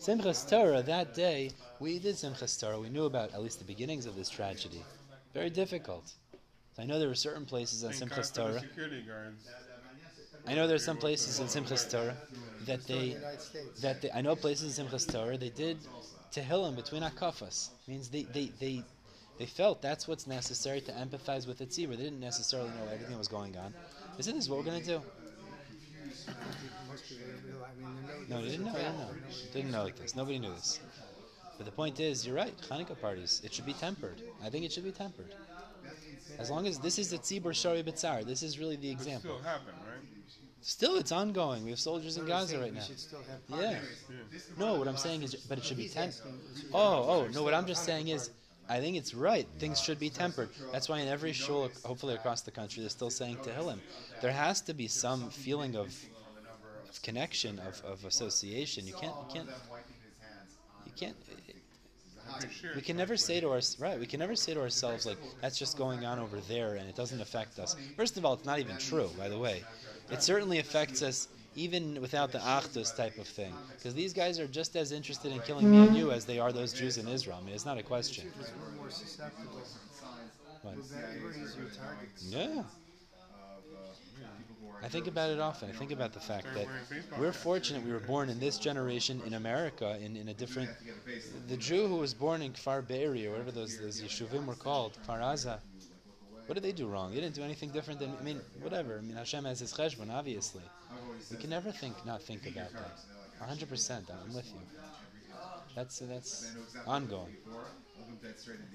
Simchas 0.00 0.50
Torah, 0.50 0.82
that 0.82 1.14
day, 1.14 1.52
we 1.78 2.00
did 2.00 2.16
Simchas 2.16 2.60
Torah. 2.60 2.80
We 2.80 2.88
knew 2.88 3.04
about 3.04 3.32
at 3.34 3.40
least 3.40 3.60
the 3.60 3.64
beginnings 3.64 4.04
of 4.04 4.16
this 4.16 4.28
tragedy. 4.28 4.82
Very 5.32 5.48
difficult. 5.50 6.10
I 6.76 6.84
know 6.84 6.98
there 6.98 7.08
were 7.08 7.14
certain 7.14 7.46
places 7.46 7.84
on 7.84 7.92
Thank 7.92 8.10
Simchas 8.12 8.34
Torah. 8.34 8.58
security 8.58 9.02
guards. 9.02 9.46
I 10.44 10.54
know 10.54 10.66
there's 10.66 10.84
some 10.84 10.96
places 10.96 11.38
in 11.38 11.46
Simchas 11.46 11.88
Torah 11.88 12.16
that 12.66 12.84
they, 12.88 13.16
that 13.80 14.02
they, 14.02 14.10
I 14.10 14.22
know 14.22 14.34
places 14.34 14.76
in 14.80 14.86
Simchas 14.86 15.06
Torah 15.12 15.38
they 15.38 15.50
did 15.50 15.78
Tehillim 16.32 16.74
between 16.74 17.02
Akafas. 17.02 17.68
Means 17.86 18.08
they, 18.08 18.24
they, 18.24 18.50
they, 18.58 18.82
they 19.42 19.46
felt 19.46 19.82
that's 19.82 20.06
what's 20.06 20.28
necessary 20.28 20.80
to 20.80 20.92
empathize 20.92 21.48
with 21.48 21.58
the 21.58 21.66
tzibur. 21.66 21.96
They 21.96 22.04
didn't 22.04 22.20
necessarily 22.20 22.68
know 22.68 22.84
everything 22.84 23.10
that 23.10 23.18
was 23.18 23.26
going 23.26 23.56
on. 23.56 23.74
They 24.16 24.22
said, 24.22 24.36
this 24.36 24.44
is 24.44 24.48
what 24.48 24.60
we're 24.60 24.64
going 24.64 24.80
to 24.80 24.86
do. 24.86 25.02
Most 26.88 27.08
people 27.08 27.26
didn't 27.26 27.44
realize. 27.50 27.70
I 27.74 27.88
mean, 27.88 27.96
there 28.06 28.16
No, 28.28 28.36
no, 28.36 28.42
they 28.44 28.50
didn't 28.50 28.66
know. 28.66 28.72
They 28.72 28.82
didn't 28.82 28.98
know. 28.98 29.08
Didn't 29.52 29.72
know 29.72 29.82
like 29.82 29.96
this. 29.96 30.14
Nobody 30.14 30.38
knew 30.38 30.54
this. 30.54 30.78
But 31.56 31.66
the 31.66 31.72
point 31.72 31.98
is, 31.98 32.24
you're 32.24 32.36
right. 32.36 32.56
Hanukkah 32.70 33.00
parties, 33.00 33.42
it 33.44 33.52
should 33.52 33.66
be 33.66 33.72
tempered. 33.72 34.22
I 34.44 34.48
think 34.48 34.64
it 34.64 34.70
should 34.70 34.84
be 34.84 34.92
tempered. 34.92 35.34
As 36.38 36.48
long 36.48 36.68
as 36.68 36.78
this 36.78 37.00
is 37.00 37.10
the 37.10 37.18
tzibur 37.18 37.52
shari 37.52 37.82
b'tzar, 37.82 38.24
this 38.24 38.44
is 38.44 38.60
really 38.60 38.76
the 38.76 38.92
example. 38.92 39.38
still 39.38 39.42
happen, 39.42 39.74
right? 39.90 40.06
Still, 40.60 40.98
it's 40.98 41.10
ongoing. 41.10 41.64
We 41.64 41.70
have 41.70 41.80
soldiers 41.80 42.16
in 42.16 42.26
Gaza 42.26 42.60
right 42.60 42.72
now. 42.72 42.82
still 42.82 43.18
have 43.28 43.40
Yeah. 43.60 43.80
parties. 43.80 44.44
No, 44.56 44.76
what 44.76 44.86
I'm 44.86 44.96
saying 44.96 45.24
is, 45.24 45.34
but 45.34 45.58
it 45.58 45.64
should 45.64 45.78
be 45.78 45.88
tempered. 45.88 46.14
asking, 46.14 46.40
it 46.54 46.58
should 46.58 46.68
be 46.68 46.74
Oh, 46.74 47.02
oh, 47.08 47.26
no, 47.34 47.42
what 47.42 47.54
I'm 47.54 47.66
just 47.66 47.84
saying 47.84 48.06
is, 48.06 48.30
I 48.68 48.80
think 48.80 48.96
it's 48.96 49.14
right. 49.14 49.46
Things 49.58 49.80
should 49.80 49.98
be 49.98 50.10
tempered. 50.10 50.50
That's 50.72 50.88
why 50.88 51.00
in 51.00 51.08
every 51.08 51.32
shul, 51.32 51.70
hopefully 51.84 52.14
across 52.14 52.42
the 52.42 52.50
country, 52.50 52.80
they're 52.80 52.90
still 52.90 53.10
saying 53.10 53.38
Tehillim. 53.38 53.80
There 54.20 54.32
has 54.32 54.60
to 54.62 54.74
be 54.74 54.88
some 54.88 55.30
feeling 55.30 55.76
of, 55.76 55.94
of 56.88 57.02
connection, 57.02 57.58
of, 57.60 57.82
of 57.84 58.04
association. 58.04 58.86
You 58.86 58.94
can't, 58.94 59.14
you 59.28 59.34
can't, 59.34 59.48
you 60.86 60.92
can't. 60.96 61.16
We 62.74 62.80
can 62.80 62.96
never 62.96 63.16
say 63.16 63.40
to 63.40 63.50
our 63.50 63.60
right. 63.78 63.98
We 63.98 64.06
can 64.06 64.20
never 64.20 64.36
say 64.36 64.54
to 64.54 64.60
ourselves 64.60 65.04
like 65.04 65.18
that's 65.40 65.58
just 65.58 65.76
going 65.76 66.06
on 66.06 66.18
over 66.18 66.40
there 66.40 66.76
and 66.76 66.88
it 66.88 66.94
doesn't 66.94 67.20
affect 67.20 67.58
us. 67.58 67.76
First 67.96 68.16
of 68.16 68.24
all, 68.24 68.34
it's 68.34 68.46
not 68.46 68.58
even 68.58 68.78
true. 68.78 69.10
By 69.18 69.28
the 69.28 69.38
way, 69.38 69.64
it 70.10 70.22
certainly 70.22 70.58
affects 70.58 71.02
us 71.02 71.28
even 71.54 72.00
without 72.00 72.32
the 72.32 72.38
achdus 72.38 72.94
type 72.96 73.18
of 73.18 73.26
thing, 73.26 73.52
because 73.76 73.94
these 73.94 74.12
guys 74.12 74.38
are 74.38 74.46
just 74.46 74.76
as 74.76 74.92
interested 74.92 75.32
in 75.32 75.40
killing 75.40 75.70
me 75.70 75.86
and 75.86 75.96
you 75.96 76.10
as 76.10 76.24
they 76.24 76.38
are 76.38 76.52
those 76.52 76.72
Jews 76.72 76.98
in 76.98 77.08
Israel. 77.08 77.38
I 77.40 77.44
mean, 77.44 77.54
it's 77.54 77.66
not 77.66 77.78
a 77.78 77.82
question. 77.82 78.30
What? 80.62 80.74
Yeah. 82.28 82.62
I 84.82 84.88
think 84.88 85.06
about 85.06 85.30
it 85.30 85.38
often. 85.38 85.68
I 85.68 85.72
think 85.72 85.92
about 85.92 86.12
the 86.12 86.20
fact 86.20 86.46
that 86.54 86.66
we're 87.18 87.32
fortunate 87.32 87.84
we 87.84 87.92
were 87.92 88.00
born 88.00 88.28
in 88.28 88.40
this 88.40 88.58
generation 88.58 89.22
in 89.24 89.34
America 89.34 89.96
in, 90.02 90.16
in 90.16 90.28
a 90.28 90.34
different. 90.34 90.70
The 91.48 91.56
Jew 91.56 91.86
who 91.86 91.96
was 91.96 92.14
born 92.14 92.42
in 92.42 92.52
Kfar 92.52 92.86
Be'eri, 92.86 93.26
or 93.26 93.30
whatever 93.30 93.52
those, 93.52 93.78
those 93.78 94.02
yeshuvim 94.02 94.44
were 94.44 94.56
called, 94.56 94.98
Kfar 95.06 95.20
Aza, 95.20 95.58
What 96.46 96.54
did 96.54 96.64
they 96.64 96.72
do 96.72 96.86
wrong? 96.86 97.14
They 97.14 97.20
didn't 97.20 97.34
do 97.34 97.42
anything 97.42 97.70
different 97.70 98.00
than 98.00 98.14
I 98.18 98.22
mean, 98.22 98.40
whatever. 98.60 98.98
I 98.98 99.00
mean, 99.00 99.16
Hashem 99.16 99.44
has 99.44 99.60
His 99.60 99.72
cheshbon, 99.72 100.10
obviously. 100.10 100.62
We 101.30 101.36
can 101.36 101.50
never 101.50 101.70
think 101.70 102.04
not 102.04 102.22
think 102.22 102.46
about 102.46 102.72
that. 102.72 102.98
100. 103.38 103.68
percent 103.68 104.10
I'm 104.10 104.34
with 104.34 104.46
you. 104.46 104.60
That's 105.74 105.98
that's 106.00 106.52
ongoing. 106.86 107.36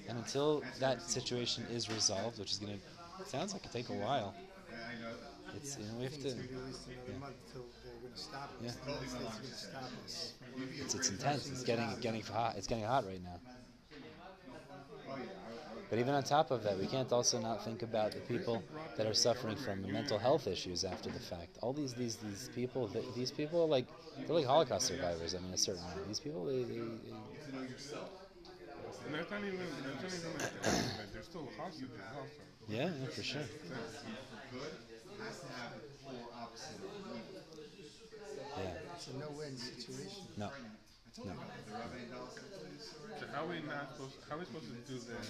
And 0.09 0.17
until 0.17 0.63
that 0.79 1.01
situation 1.01 1.65
is 1.71 1.89
resolved, 1.89 2.39
which 2.39 2.51
is 2.51 2.57
going 2.59 2.73
to 2.73 3.25
sounds 3.25 3.53
like 3.53 3.65
it 3.65 3.71
take 3.71 3.89
a 3.89 3.93
while. 3.93 4.33
It's 5.55 5.77
you 5.77 5.85
know 5.85 5.93
we 5.97 6.03
have 6.03 6.13
to. 6.13 6.19
it's 6.19 6.33
gonna 6.33 6.47
be 6.47 6.55
at 6.55 6.65
least 6.65 6.87
another 6.87 7.11
yeah. 7.11 7.19
month 7.19 7.35
till 7.51 7.65
they're 7.83 8.01
going 8.01 8.13
to 8.13 8.19
stop 8.19 8.51
us. 8.51 8.63
Yeah. 8.63 8.71
The 8.85 8.91
United 8.91 9.09
States 9.09 9.33
is 9.33 9.37
going 9.37 9.49
to 9.49 9.57
stop 9.57 9.91
us. 10.05 10.33
It's, 10.79 10.95
it's 10.95 11.09
intense. 11.09 11.49
It's 11.49 11.63
getting 11.63 11.89
getting 12.01 12.21
hot. 12.21 12.55
It's 12.57 12.67
getting 12.67 12.83
hot 12.83 13.05
right 13.05 13.23
now. 13.23 13.39
But 15.89 15.99
even 15.99 16.13
on 16.13 16.23
top 16.23 16.51
of 16.51 16.63
that, 16.63 16.77
we 16.77 16.87
can't 16.87 17.11
also 17.11 17.39
not 17.39 17.61
think 17.61 17.81
about 17.81 18.11
the 18.11 18.19
people 18.21 18.63
that 18.97 19.05
are 19.07 19.13
suffering 19.13 19.55
from 19.55 19.81
mental 19.91 20.17
health 20.19 20.47
issues 20.47 20.83
after 20.83 21.09
the 21.09 21.19
fact. 21.19 21.57
All 21.61 21.73
these 21.73 21.93
these 21.93 22.17
these 22.17 22.49
people, 22.53 22.87
th- 22.89 23.05
these 23.15 23.31
people 23.31 23.61
are 23.63 23.67
like 23.67 23.85
they're 24.25 24.35
like 24.35 24.45
Holocaust 24.45 24.87
survivors. 24.87 25.33
I 25.35 25.39
mean, 25.39 25.53
a 25.53 25.57
certain 25.57 25.83
way. 25.83 26.01
These 26.07 26.19
people, 26.19 26.45
they, 26.45 26.63
they, 26.63 26.79
they 27.05 27.13
And 29.05 29.15
that's 29.15 29.31
not 29.31 29.39
even, 29.43 29.59
that's 29.83 30.03
not 30.03 30.13
even 30.13 30.33
like, 30.33 30.63
the, 30.63 30.69
like 30.99 31.13
they're 31.13 31.23
still 31.23 31.47
hostages 31.57 31.89
also. 32.15 32.43
yeah, 32.67 32.89
yeah, 33.01 33.07
for 33.07 33.23
sure. 33.23 33.41
Yeah, 38.57 38.63
It's 38.95 39.07
a 39.07 39.13
no-win 39.19 39.55
situation. 39.55 40.27
no, 40.37 40.49
no. 41.25 41.31
So 43.17 43.25
how 43.33 43.45
are 43.45 43.49
we 43.49 43.65
not 43.65 43.97
supposed, 43.97 44.13
how 44.29 44.35
are 44.35 44.39
we 44.39 44.45
supposed 44.45 44.69
to 44.69 44.77
do 44.85 45.01
this 45.01 45.25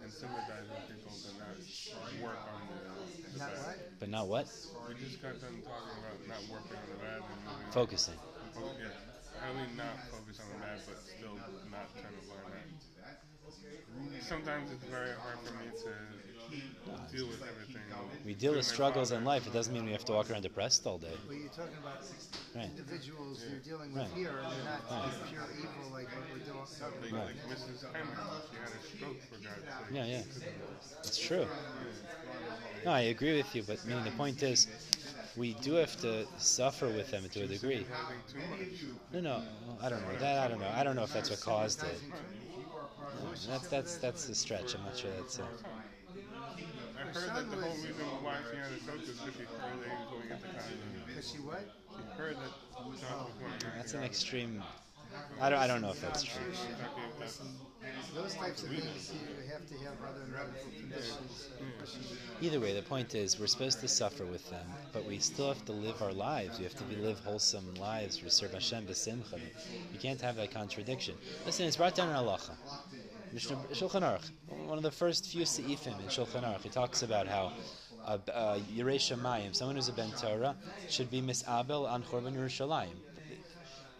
and 0.00 0.08
sympathize 0.08 0.64
with 0.64 0.96
people 0.96 1.12
to 1.12 1.30
not 1.36 1.60
work 2.24 2.40
on 2.48 2.64
the, 2.72 2.80
the 3.28 3.38
Not 3.38 3.52
what? 3.52 3.76
But 4.00 4.08
not 4.08 4.26
what? 4.28 4.48
We 4.88 4.96
just 4.96 5.20
got 5.20 5.36
done 5.36 5.60
talking 5.60 5.96
about 6.00 6.16
not 6.24 6.40
working 6.48 6.72
on 6.72 6.88
the 6.88 6.96
bad 7.04 7.20
and 7.20 7.40
moving 7.44 7.68
Focusing. 7.68 8.16
Oh, 8.56 8.72
yeah. 8.80 8.96
How 9.44 9.52
do 9.52 9.60
we 9.60 9.68
not 9.76 10.08
focus 10.08 10.40
on 10.40 10.48
the 10.56 10.58
bad 10.64 10.80
but 10.88 11.04
still 11.04 11.36
not 11.68 11.92
trying 12.00 12.16
to 12.16 12.24
learn 12.32 12.48
that? 13.04 13.31
Sometimes 14.20 14.70
it's 14.72 14.84
very 14.84 15.10
hard 15.20 15.38
for 15.44 15.52
me 15.58 15.70
to 15.84 17.16
deal 17.16 17.26
with 17.26 17.42
everything. 17.42 17.82
We 18.24 18.34
deal 18.34 18.54
with 18.54 18.64
struggles 18.64 19.12
in 19.12 19.24
life. 19.24 19.46
It 19.46 19.52
doesn't 19.52 19.72
mean 19.72 19.84
we 19.84 19.92
have 19.92 20.04
to 20.06 20.12
walk 20.12 20.30
around 20.30 20.42
depressed 20.42 20.86
all 20.86 20.98
day. 20.98 21.08
Well, 21.26 21.36
you're 21.36 21.48
talking 21.48 21.76
about 21.82 21.98
Right. 22.54 22.64
individuals 22.66 23.44
you're 23.48 23.58
dealing 23.60 23.92
with 23.94 24.02
Right. 24.02 24.12
here, 24.12 24.28
and 24.28 24.52
they're 24.52 24.64
not 24.64 24.90
like 24.90 25.28
pure 25.30 25.48
evil 25.58 25.90
like 25.92 26.08
what 26.14 26.24
we're 26.32 26.44
doing. 26.44 26.58
Like, 27.02 27.12
Right. 27.12 27.24
like 27.26 27.58
Mrs. 27.58 27.82
Hammer, 27.92 28.16
she 28.50 28.56
had 28.56 28.68
a 28.68 28.96
stroke 28.96 29.20
for 29.28 29.36
God's 29.36 29.64
sake. 29.64 29.86
Yeah, 29.92 30.04
yeah. 30.04 30.22
It's 31.04 31.18
true. 31.18 31.46
No, 32.84 32.90
I 32.92 33.00
agree 33.00 33.36
with 33.36 33.54
you, 33.54 33.62
but 33.62 33.84
meaning 33.86 34.04
the 34.04 34.10
point 34.12 34.42
is, 34.42 34.66
we 35.36 35.54
do 35.54 35.74
have 35.74 35.98
to 36.00 36.26
suffer 36.38 36.88
with 36.88 37.10
them 37.10 37.28
to 37.30 37.42
a 37.42 37.46
degree. 37.46 37.86
Having 37.90 38.22
too 38.30 38.38
much. 38.50 38.94
No, 39.12 39.20
no, 39.20 39.42
I 39.82 39.88
don't 39.88 40.02
know. 40.02 40.18
That 40.18 40.38
I 40.38 40.48
don't 40.48 40.60
know. 40.60 40.70
I 40.74 40.84
don't 40.84 40.96
know 40.96 41.04
if 41.04 41.12
that's 41.12 41.30
what 41.30 41.40
caused 41.40 41.82
it. 41.82 42.00
No, 43.24 43.30
that's 43.48 43.68
that's 43.68 43.96
that's 43.96 44.28
a 44.28 44.34
stretch. 44.34 44.74
I'm 44.74 44.84
not 44.84 44.96
sure 44.96 45.10
that's. 45.18 45.38
Uh, 45.38 45.42
I 46.96 47.00
heard 47.14 47.30
that 47.36 47.50
the 47.50 47.56
whole 47.56 47.74
reason 47.76 48.06
why 48.22 48.36
she 48.50 48.56
had 48.56 48.70
a 48.72 48.80
stroke 48.80 49.02
is 49.02 49.18
because 49.20 49.34
she 49.36 49.42
heard 49.44 49.80
that 49.80 49.88
he 49.90 49.96
was 49.96 50.08
going 50.10 50.30
into 50.30 50.48
college. 50.48 51.06
Because 51.06 51.30
she 51.30 51.38
what? 51.38 51.64
She 51.90 52.02
heard 52.16 52.36
that 52.36 52.52
John 52.76 52.90
was 52.90 53.00
going 53.40 53.52
into 53.54 53.66
that's 53.76 53.94
an 53.94 54.02
extreme. 54.04 54.62
I 55.40 55.50
don't. 55.50 55.58
I 55.58 55.66
don't 55.66 55.82
know 55.82 55.90
if 55.90 56.00
that's 56.00 56.22
true. 56.22 56.40
Exactly 56.48 57.02
if 57.10 57.18
that's- 57.18 57.40
Those 58.14 58.34
types 58.34 58.62
of 58.62 58.68
things, 58.70 59.12
you 59.12 59.50
have 59.52 59.66
to 59.68 59.74
have 59.84 59.94
other 60.08 60.24
medical 60.30 60.70
conditions. 60.78 61.48
Either 62.40 62.60
way, 62.60 62.74
the 62.74 62.82
point 62.82 63.14
is, 63.14 63.38
we're 63.38 63.46
supposed 63.46 63.80
to 63.80 63.88
suffer 63.88 64.24
with 64.24 64.48
them, 64.50 64.64
but 64.92 65.04
we 65.04 65.18
still 65.18 65.48
have 65.48 65.64
to 65.66 65.72
live 65.72 66.00
our 66.00 66.12
lives. 66.12 66.58
We 66.58 66.64
have 66.64 66.74
to 66.76 66.84
live 67.02 67.18
wholesome 67.20 67.74
lives. 67.74 68.22
We 68.22 68.30
serve 68.30 68.52
Hashem 68.52 68.86
b'simcha. 68.86 69.38
You 69.92 69.98
can't 69.98 70.20
have 70.20 70.36
that 70.36 70.50
contradiction. 70.50 71.14
Listen, 71.44 71.66
it's 71.66 71.76
brought 71.76 71.94
down 71.94 72.08
in 72.08 72.14
halacha. 72.14 72.52
Shulchan 73.34 74.02
Aruch, 74.02 74.30
one 74.66 74.76
of 74.76 74.82
the 74.82 74.90
first 74.90 75.26
few 75.26 75.42
seifim 75.44 75.98
in 76.00 76.06
Shulchan 76.06 76.44
Aruch, 76.44 76.62
he 76.62 76.68
talks 76.68 77.02
about 77.02 77.26
how 77.26 77.52
Yirei 78.06 78.96
Shamayim, 78.96 79.54
someone 79.54 79.76
who's 79.76 79.88
a 79.88 79.92
Ben 79.92 80.10
Torah, 80.10 80.54
should 80.90 81.10
be 81.10 81.22
misabel 81.22 81.88
on 81.90 82.02
Chorban 82.02 82.36
Yerushalayim. 82.36 82.94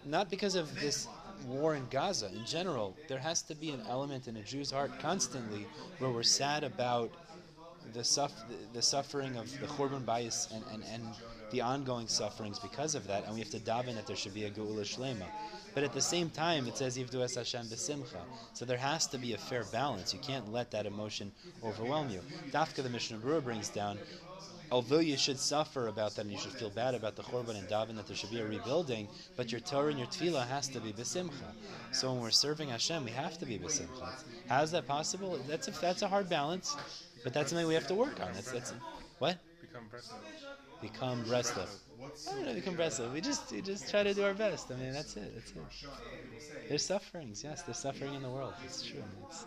Not 0.04 0.28
because 0.28 0.54
of 0.54 0.78
this 0.80 1.08
war 1.46 1.74
in 1.74 1.86
Gaza. 1.88 2.26
In 2.26 2.44
general, 2.44 2.96
there 3.08 3.18
has 3.18 3.42
to 3.42 3.54
be 3.54 3.70
an 3.70 3.82
element 3.88 4.28
in 4.28 4.36
a 4.36 4.42
Jew's 4.42 4.70
heart 4.70 4.98
constantly 5.00 5.66
where 5.98 6.10
we're 6.10 6.22
sad 6.22 6.62
about 6.62 7.10
the, 7.94 8.04
suff- 8.04 8.44
the 8.72 8.82
suffering 8.82 9.36
of 9.36 9.50
the 9.60 9.66
Chorban 9.66 10.04
bias 10.04 10.48
and, 10.52 10.64
and, 10.72 10.84
and 10.92 11.04
the 11.52 11.60
ongoing 11.60 12.06
sufferings 12.06 12.58
because 12.58 12.94
of 12.94 13.06
that, 13.06 13.24
and 13.24 13.34
we 13.34 13.40
have 13.40 13.50
to 13.50 13.60
daven 13.60 13.94
that 13.94 14.06
there 14.06 14.16
should 14.16 14.34
be 14.34 14.44
a 14.44 14.50
Geula 14.50 14.82
Shlema. 14.82 15.26
But 15.74 15.84
at 15.84 15.92
the 15.92 16.00
same 16.00 16.30
time, 16.30 16.66
it 16.66 16.76
says 16.76 16.98
Yivdu 16.98 17.22
es 17.22 17.34
Hashem 17.34 17.66
b'simcha. 17.66 18.20
So 18.52 18.64
there 18.64 18.76
has 18.78 19.06
to 19.08 19.18
be 19.18 19.32
a 19.32 19.38
fair 19.38 19.64
balance. 19.64 20.12
You 20.12 20.20
can't 20.20 20.52
let 20.52 20.70
that 20.72 20.86
emotion 20.86 21.32
overwhelm 21.64 22.10
you. 22.10 22.20
Dafka 22.50 22.82
the 22.82 22.90
Mishnah 22.90 23.18
Berurah 23.18 23.42
brings 23.42 23.68
down, 23.68 23.98
although 24.70 24.98
you 24.98 25.16
should 25.16 25.38
suffer 25.38 25.88
about 25.88 26.14
that 26.16 26.22
and 26.22 26.32
you 26.32 26.38
should 26.38 26.52
feel 26.52 26.70
bad 26.70 26.94
about 26.94 27.16
the 27.16 27.22
Chorban 27.22 27.58
and 27.58 27.68
daven 27.68 27.96
that 27.96 28.06
there 28.06 28.16
should 28.16 28.30
be 28.30 28.40
a 28.40 28.46
rebuilding, 28.46 29.08
but 29.36 29.50
your 29.50 29.60
Torah 29.60 29.88
and 29.88 29.98
your 29.98 30.08
Tefillah 30.08 30.46
has 30.46 30.68
to 30.68 30.80
be 30.80 30.92
b'simcha. 30.92 31.52
So 31.92 32.12
when 32.12 32.22
we're 32.22 32.30
serving 32.30 32.68
Hashem, 32.68 33.04
we 33.04 33.10
have 33.12 33.38
to 33.38 33.46
be 33.46 33.58
b'simcha. 33.58 34.24
How 34.48 34.62
is 34.62 34.70
that 34.72 34.86
possible? 34.86 35.38
That's 35.48 35.68
a, 35.68 35.70
that's 35.72 36.02
a 36.02 36.08
hard 36.08 36.28
balance, 36.28 36.76
but 37.24 37.32
that's 37.32 37.50
something 37.50 37.66
we 37.66 37.74
have 37.74 37.86
to 37.88 37.94
work 37.94 38.20
on. 38.20 38.32
That's, 38.34 38.50
that's 38.50 38.74
what? 39.18 39.38
become 39.72 39.88
Breslov. 39.90 40.71
Become 40.82 41.24
restless. 41.30 41.78
I 42.28 42.34
don't 42.34 42.46
know, 42.46 42.54
become 42.54 42.76
restless. 42.76 43.12
We 43.12 43.20
just 43.20 43.52
we 43.52 43.62
just 43.62 43.88
try 43.88 44.02
to 44.02 44.12
do 44.12 44.24
our 44.24 44.34
best. 44.34 44.70
I 44.70 44.74
mean, 44.74 44.92
that's 44.92 45.16
it. 45.16 45.32
That's 45.34 45.52
it. 45.52 45.56
There's 46.68 46.84
sufferings. 46.84 47.44
Yes, 47.44 47.62
there's 47.62 47.78
suffering 47.78 48.14
in 48.14 48.22
the 48.22 48.28
world. 48.28 48.54
It's 48.64 48.82
true. 48.82 49.02
It's... 49.28 49.46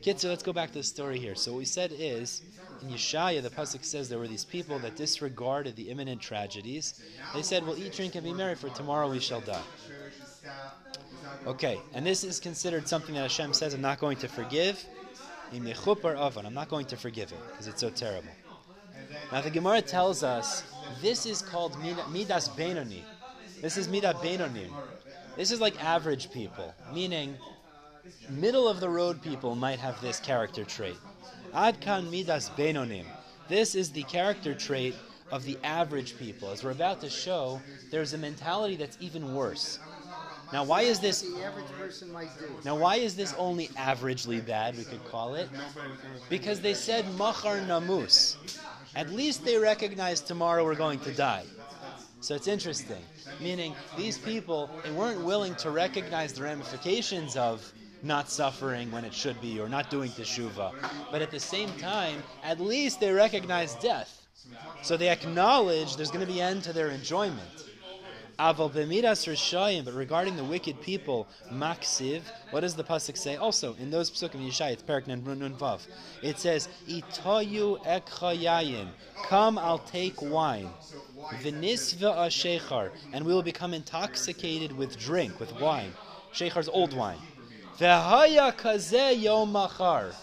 Kids, 0.00 0.22
so 0.22 0.28
let's 0.28 0.42
go 0.42 0.52
back 0.52 0.68
to 0.72 0.78
the 0.78 0.82
story 0.82 1.18
here. 1.18 1.34
So 1.34 1.52
what 1.52 1.58
we 1.58 1.64
said 1.64 1.92
is, 1.96 2.42
in 2.80 2.88
Yeshaya, 2.88 3.42
the 3.42 3.50
pasuk 3.50 3.84
says 3.84 4.08
there 4.08 4.18
were 4.18 4.26
these 4.26 4.44
people 4.44 4.78
that 4.80 4.96
disregarded 4.96 5.76
the 5.76 5.90
imminent 5.90 6.20
tragedies. 6.20 7.00
They 7.34 7.42
said, 7.42 7.64
"We'll 7.64 7.78
eat, 7.78 7.92
drink, 7.92 8.14
and 8.14 8.24
be 8.24 8.32
merry, 8.32 8.54
for 8.54 8.70
tomorrow 8.70 9.08
we 9.10 9.20
shall 9.20 9.40
die." 9.40 9.62
Okay, 11.46 11.78
and 11.94 12.04
this 12.04 12.24
is 12.24 12.40
considered 12.40 12.88
something 12.88 13.14
that 13.14 13.22
Hashem 13.22 13.52
says, 13.52 13.74
"I'm 13.74 13.82
not 13.82 14.00
going 14.00 14.16
to 14.18 14.28
forgive." 14.28 14.84
Im 15.52 15.66
yechupar 15.66 16.16
avan. 16.16 16.46
I'm 16.46 16.54
not 16.54 16.68
going 16.68 16.86
to 16.86 16.96
forgive 16.96 17.30
it 17.30 17.38
because 17.50 17.68
it's 17.68 17.80
so 17.80 17.90
terrible. 17.90 18.30
Now 19.30 19.40
the 19.40 19.50
Gemara 19.50 19.82
tells 19.82 20.22
us 20.22 20.64
this 21.00 21.26
is 21.26 21.42
called 21.42 21.76
midas 22.10 22.48
benoni. 22.48 23.04
This 23.62 23.76
is 23.76 23.86
Midas 23.86 24.20
Benoni. 24.20 24.68
This 25.36 25.52
is 25.52 25.60
like 25.60 25.82
average 25.82 26.32
people, 26.32 26.74
meaning 26.92 27.36
middle 28.28 28.68
of 28.68 28.80
the 28.80 28.88
road 28.88 29.22
people 29.22 29.54
might 29.54 29.78
have 29.78 30.00
this 30.00 30.18
character 30.18 30.64
trait. 30.64 30.96
Adkan 31.54 32.10
midas 32.10 32.50
benonim. 32.56 33.06
This 33.48 33.76
is 33.76 33.92
the 33.92 34.02
character 34.02 34.52
trait 34.52 34.96
of 35.30 35.44
the 35.44 35.56
average 35.62 36.18
people. 36.18 36.50
As 36.50 36.64
we're 36.64 36.72
about 36.72 37.00
to 37.02 37.08
show, 37.08 37.62
there's 37.92 38.14
a 38.14 38.18
mentality 38.18 38.74
that's 38.74 38.98
even 39.00 39.32
worse. 39.32 39.78
Now, 40.52 40.64
why 40.64 40.82
is 40.82 41.00
this? 41.00 41.24
Now, 42.64 42.76
why 42.76 42.96
is 42.96 43.14
this 43.16 43.32
only 43.38 43.68
averagely 43.68 44.44
bad? 44.44 44.76
We 44.76 44.84
could 44.84 45.04
call 45.06 45.34
it 45.34 45.48
because 46.28 46.60
they 46.60 46.74
said 46.74 47.06
machar 47.16 47.58
namus. 47.58 48.36
At 48.94 49.10
least 49.10 49.44
they 49.44 49.56
recognize 49.56 50.20
tomorrow 50.20 50.64
we're 50.64 50.74
going 50.74 50.98
to 51.00 51.12
die. 51.12 51.44
So 52.20 52.34
it's 52.34 52.46
interesting, 52.46 53.02
meaning 53.40 53.74
these 53.96 54.18
people 54.18 54.70
they 54.84 54.92
weren't 54.92 55.24
willing 55.24 55.54
to 55.56 55.70
recognize 55.70 56.32
the 56.32 56.42
ramifications 56.42 57.36
of 57.36 57.72
not 58.02 58.28
suffering 58.28 58.90
when 58.90 59.04
it 59.04 59.14
should 59.14 59.40
be 59.40 59.60
or 59.60 59.68
not 59.68 59.90
doing 59.90 60.10
teshuva, 60.10 60.72
but 61.10 61.22
at 61.22 61.30
the 61.30 61.40
same 61.40 61.70
time, 61.78 62.22
at 62.44 62.60
least 62.60 63.00
they 63.00 63.12
recognize 63.12 63.74
death. 63.76 64.26
So 64.82 64.96
they 64.96 65.08
acknowledge 65.08 65.96
there's 65.96 66.10
going 66.10 66.26
to 66.26 66.32
be 66.32 66.40
end 66.40 66.62
to 66.64 66.72
their 66.72 66.88
enjoyment. 66.88 67.71
Aval 68.42 68.72
rishayim, 68.72 69.84
but 69.84 69.94
regarding 69.94 70.34
the 70.34 70.42
wicked 70.42 70.82
people, 70.82 71.28
maksiv. 71.52 72.22
What 72.50 72.62
does 72.62 72.74
the 72.74 72.82
pasuk 72.82 73.16
say? 73.16 73.36
Also 73.36 73.76
in 73.78 73.92
those 73.92 74.10
pasuk 74.10 74.34
of 74.34 74.40
Yeshaya, 74.40 74.72
it's 74.72 74.82
Perak 74.82 75.06
Nun 75.06 75.22
Vav. 75.22 75.86
It 76.22 76.40
says, 76.40 76.68
"Itayu 76.88 77.78
ekhayayin, 77.86 78.88
come, 79.26 79.58
I'll 79.58 79.78
take 79.78 80.20
wine." 80.20 80.68
V'nisva 81.40 82.26
shechar, 82.26 82.90
and 83.12 83.24
we 83.24 83.32
will 83.32 83.44
become 83.44 83.72
intoxicated 83.72 84.72
with 84.76 84.98
drink, 84.98 85.38
with 85.38 85.52
wine. 85.60 85.92
Shechar's 86.34 86.68
old 86.68 86.94
wine. 86.94 87.22
V'haya 87.78 88.52
kazeh 88.56 89.52
machar. 89.52 90.16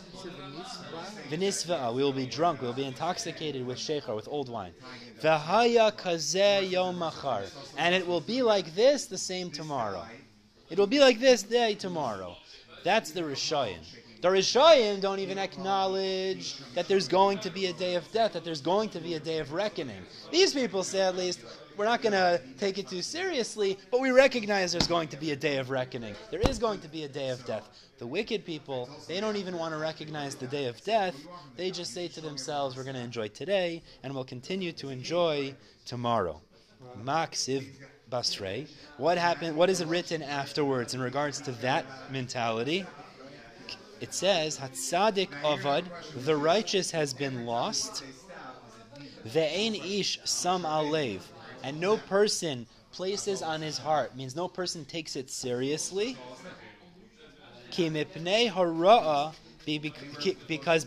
Is 1.30 1.34
it 1.34 1.36
a 1.36 1.40
mitzvah? 1.40 1.74
V'nisva, 1.74 1.94
we 1.94 2.04
will 2.04 2.14
be 2.14 2.26
drunk, 2.26 2.62
we 2.62 2.68
will 2.68 2.74
be 2.74 2.86
intoxicated 2.86 3.66
with 3.66 3.78
shechar, 3.78 4.16
with 4.16 4.28
old 4.28 4.50
wine. 4.50 4.74
V'haya 5.22 5.92
kazeh 5.92 6.70
yom 6.70 6.98
machar. 6.98 7.44
And 7.78 7.94
it 7.94 8.08
will 8.08 8.22
be 8.22 8.42
like 8.42 8.74
this 8.74 9.06
the 9.06 9.18
same 9.18 9.52
tomorrow. 9.52 10.06
It 10.70 10.78
will 10.78 10.88
be 10.88 11.00
like 11.00 11.20
this 11.20 11.44
day 11.44 11.76
tomorrow. 11.76 12.36
That's 12.84 13.12
the 13.12 13.22
Rishayim. 13.22 13.80
The 14.22 14.28
Rishayim 14.28 15.00
don't 15.00 15.20
even 15.20 15.38
acknowledge 15.38 16.58
that 16.76 16.90
there's 16.90 17.08
going 17.08 17.38
to 17.40 17.50
be 17.50 17.68
a 17.68 17.74
day 17.74 17.96
of 17.96 18.12
death, 18.12 18.34
that 18.34 18.44
there's 18.44 18.60
going 18.60 18.90
to 18.90 19.00
be 19.00 19.14
a 19.14 19.20
day 19.20 19.40
of 19.40 19.54
reckoning. 19.54 20.02
These 20.30 20.54
people 20.54 20.84
say, 20.84 21.02
at 21.02 21.16
least, 21.16 21.40
we're 21.78 21.86
not 21.86 22.02
going 22.02 22.12
to 22.12 22.42
take 22.58 22.78
it 22.78 22.90
too 22.90 23.02
seriously, 23.02 23.78
but 23.90 24.02
we 24.02 24.12
recognize 24.12 24.74
there's 24.74 24.88
going 24.88 25.08
to 25.08 25.18
be 25.18 25.32
a 25.32 25.38
day 25.38 25.56
of 25.56 25.70
reckoning. 25.70 26.16
There 26.32 26.42
is 26.42 26.60
going 26.60 26.82
to 26.82 26.90
be 26.90 27.06
a 27.06 27.08
day 27.08 27.30
of 27.30 27.46
death. 27.46 27.70
The 27.98 28.08
wicked 28.08 28.44
people, 28.44 28.90
they 29.08 29.22
don't 29.22 29.38
even 29.38 29.58
want 29.58 29.74
to 29.74 29.80
recognize 29.80 30.36
the 30.36 30.48
day 30.48 30.66
of 30.66 30.84
death. 30.84 31.16
They 31.56 31.72
just 31.72 31.94
say 31.94 32.10
to 32.10 32.20
themselves, 32.20 32.76
we're 32.76 32.84
going 32.84 32.98
to 32.98 33.02
enjoy 33.02 33.30
today, 33.30 33.82
and 34.04 34.14
we'll 34.14 34.26
continue 34.26 34.74
to 34.74 34.90
enjoy 34.90 35.56
tomorrow. 35.86 36.42
Maksiv 37.02 37.66
Basre. 38.12 38.68
What 38.98 39.18
happened? 39.18 39.56
What 39.56 39.70
is 39.70 39.84
written 39.86 40.22
afterwards 40.22 40.94
in 40.94 41.00
regards 41.00 41.40
to 41.42 41.54
that 41.54 41.86
mentality? 42.12 42.86
It 44.02 44.14
says, 44.14 44.58
Hatzadik 44.58 45.30
Avad, 45.42 45.86
the 46.26 46.36
righteous 46.36 46.92
has 46.92 47.14
been 47.14 47.46
lost. 47.46 48.04
Ve'ein 49.28 49.76
ish 49.76 50.20
sam 50.24 50.64
alev, 50.64 51.22
and 51.64 51.80
no 51.80 51.98
person 51.98 52.66
places 52.92 53.42
on 53.42 53.62
his 53.62 53.78
heart, 53.78 54.16
means 54.16 54.36
no 54.36 54.48
person 54.48 54.86
takes 54.86 55.16
it 55.16 55.30
seriously. 55.30 56.18
Ki 57.72 57.90
mipnei 57.90 58.50
because 60.48 60.86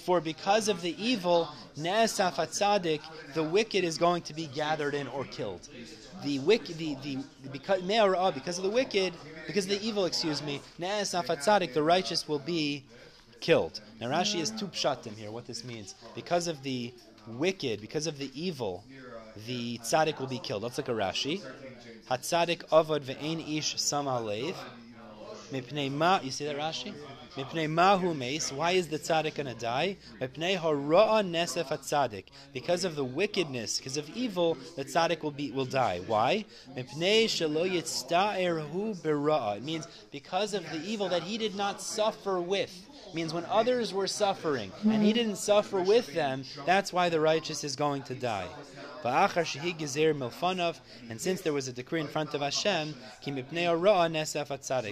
for 0.00 0.20
because 0.20 0.68
of 0.68 0.82
the 0.82 0.94
evil, 1.02 1.48
ne'esaf 1.76 2.34
hatzadik, 2.34 3.00
the 3.34 3.42
wicked 3.42 3.84
is 3.84 3.98
going 3.98 4.22
to 4.22 4.34
be 4.34 4.46
gathered 4.46 4.94
in 4.94 5.06
or 5.08 5.24
killed. 5.24 5.68
The 6.24 6.38
wicked, 6.40 6.78
the 6.78 6.94
the 7.02 7.18
because 7.50 7.82
oh, 7.88 8.32
because 8.32 8.58
of 8.58 8.64
the 8.64 8.70
wicked, 8.70 9.12
because 9.46 9.64
of 9.64 9.70
the 9.70 9.86
evil, 9.86 10.06
excuse 10.06 10.42
me, 10.42 10.60
ne'esaf 10.78 11.26
hatzadik, 11.26 11.74
the 11.74 11.82
righteous 11.82 12.26
will 12.28 12.38
be 12.38 12.84
killed. 13.40 13.80
Now 14.00 14.08
Rashi 14.08 14.40
is 14.40 14.50
two 14.50 14.66
pshatim 14.66 15.16
here. 15.16 15.30
What 15.30 15.46
this 15.46 15.64
means, 15.64 15.94
because 16.14 16.48
of 16.48 16.62
the 16.62 16.92
wicked, 17.26 17.80
because 17.80 18.06
of 18.06 18.18
the 18.18 18.30
evil, 18.34 18.84
the 19.46 19.78
tzaddik 19.78 20.18
will 20.18 20.26
be 20.26 20.38
killed. 20.38 20.62
Let's 20.62 20.78
look 20.78 20.88
at 20.88 20.94
Rashi. 20.94 21.42
Hatzadik 22.10 22.64
avad 22.68 23.00
ve'ein 23.00 23.58
ish 23.58 23.78
sam 23.80 24.06
alev. 24.06 24.54
Mipnei 25.52 25.90
ma, 25.90 26.20
you 26.22 26.30
see 26.30 26.44
that 26.44 26.56
Rashi? 26.56 26.92
Mipnei 27.36 27.68
mahu 27.68 28.14
meis. 28.14 28.50
Why 28.50 28.72
is 28.72 28.88
the 28.88 28.98
tzaddik 28.98 29.34
going 29.34 29.46
to 29.46 29.54
die? 29.54 29.98
Mipnei 30.20 30.58
hara'a 30.58 31.22
nesef 31.22 31.66
tzaddik. 31.66 32.24
Because 32.54 32.84
of 32.84 32.96
the 32.96 33.04
wickedness, 33.04 33.78
because 33.78 33.96
of 33.96 34.08
evil, 34.10 34.56
the 34.76 34.84
tzaddik 34.84 35.22
will 35.22 35.30
be 35.30 35.50
will 35.50 35.66
die. 35.66 36.00
Why? 36.06 36.46
Mipnei 36.74 37.26
shelo 37.26 37.70
yitzta'erhu 37.70 38.96
bera'a. 39.02 39.58
It 39.58 39.62
means 39.64 39.86
because 40.10 40.54
of 40.54 40.68
the 40.70 40.80
evil 40.82 41.08
that 41.10 41.22
he 41.22 41.36
did 41.36 41.54
not 41.54 41.82
suffer 41.82 42.40
with. 42.40 42.72
It 43.08 43.14
means 43.14 43.34
when 43.34 43.44
others 43.44 43.92
were 43.92 44.06
suffering 44.06 44.72
and 44.84 45.02
he 45.02 45.12
didn't 45.12 45.36
suffer 45.36 45.80
with 45.80 46.14
them, 46.14 46.44
that's 46.64 46.92
why 46.92 47.08
the 47.08 47.20
righteous 47.20 47.62
is 47.64 47.76
going 47.76 48.02
to 48.04 48.14
die. 48.14 48.48
And 51.08 51.20
since 51.20 51.40
there 51.42 51.52
was 51.52 51.68
a 51.68 51.72
decree 51.72 52.00
in 52.00 52.08
front 52.08 52.34
of 52.34 52.40
Hashem, 52.40 52.94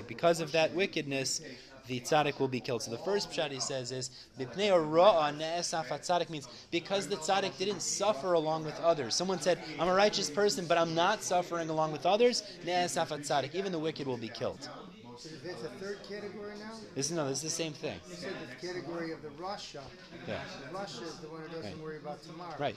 because 0.07 0.41
of 0.45 0.53
that 0.53 0.73
wickedness, 0.75 1.41
the 1.87 2.01
tzaddik 2.01 2.39
will 2.39 2.49
be 2.49 2.61
killed. 2.61 2.83
So 2.83 2.91
the 2.91 2.99
first 2.99 3.31
pshat 3.31 3.51
he 3.51 3.61
says 3.61 3.91
is 3.93 4.11
tzaddik 4.39 6.31
means 6.31 6.49
because 6.71 7.09
the 7.09 7.17
tzaddik 7.17 7.59
didn't 7.59 7.81
suffer 7.81 8.35
along 8.35 8.65
with 8.65 8.79
others. 8.81 9.15
Someone 9.15 9.41
said, 9.41 9.59
"I'm 9.79 9.89
a 9.89 9.95
righteous 9.95 10.31
person, 10.31 10.67
but 10.67 10.79
I'm 10.79 10.95
not 10.95 11.23
suffering 11.23 11.69
along 11.69 11.93
with 11.93 12.07
others." 12.07 12.43
tzaddik, 12.65 13.55
even 13.55 13.73
the 13.73 13.79
wicked 13.79 14.07
will 14.07 14.17
be 14.17 14.29
killed. 14.29 14.69
So 15.17 15.29
that's 15.45 15.63
a 15.63 15.69
third 15.81 15.99
category 16.09 16.53
now? 16.59 16.73
This 16.95 17.07
is 17.07 17.13
no, 17.13 17.29
this 17.29 17.39
is 17.39 17.43
the 17.45 17.51
same 17.51 17.73
thing. 17.73 17.99
You 18.09 18.17
said 18.17 18.33
the 18.51 18.67
category 18.67 19.13
of 19.13 19.23
the 19.23 19.29
Rasha. 19.41 19.81
Yeah. 20.27 20.41
The 20.73 20.77
Rasha 20.79 21.03
is 21.07 21.17
the 21.19 21.29
one 21.29 21.43
who 21.43 21.49
doesn't 21.49 21.65
Right. 21.65 21.79
worry 21.79 21.97
about 21.99 22.23
tomorrow. 22.25 22.55
Right. 22.59 22.75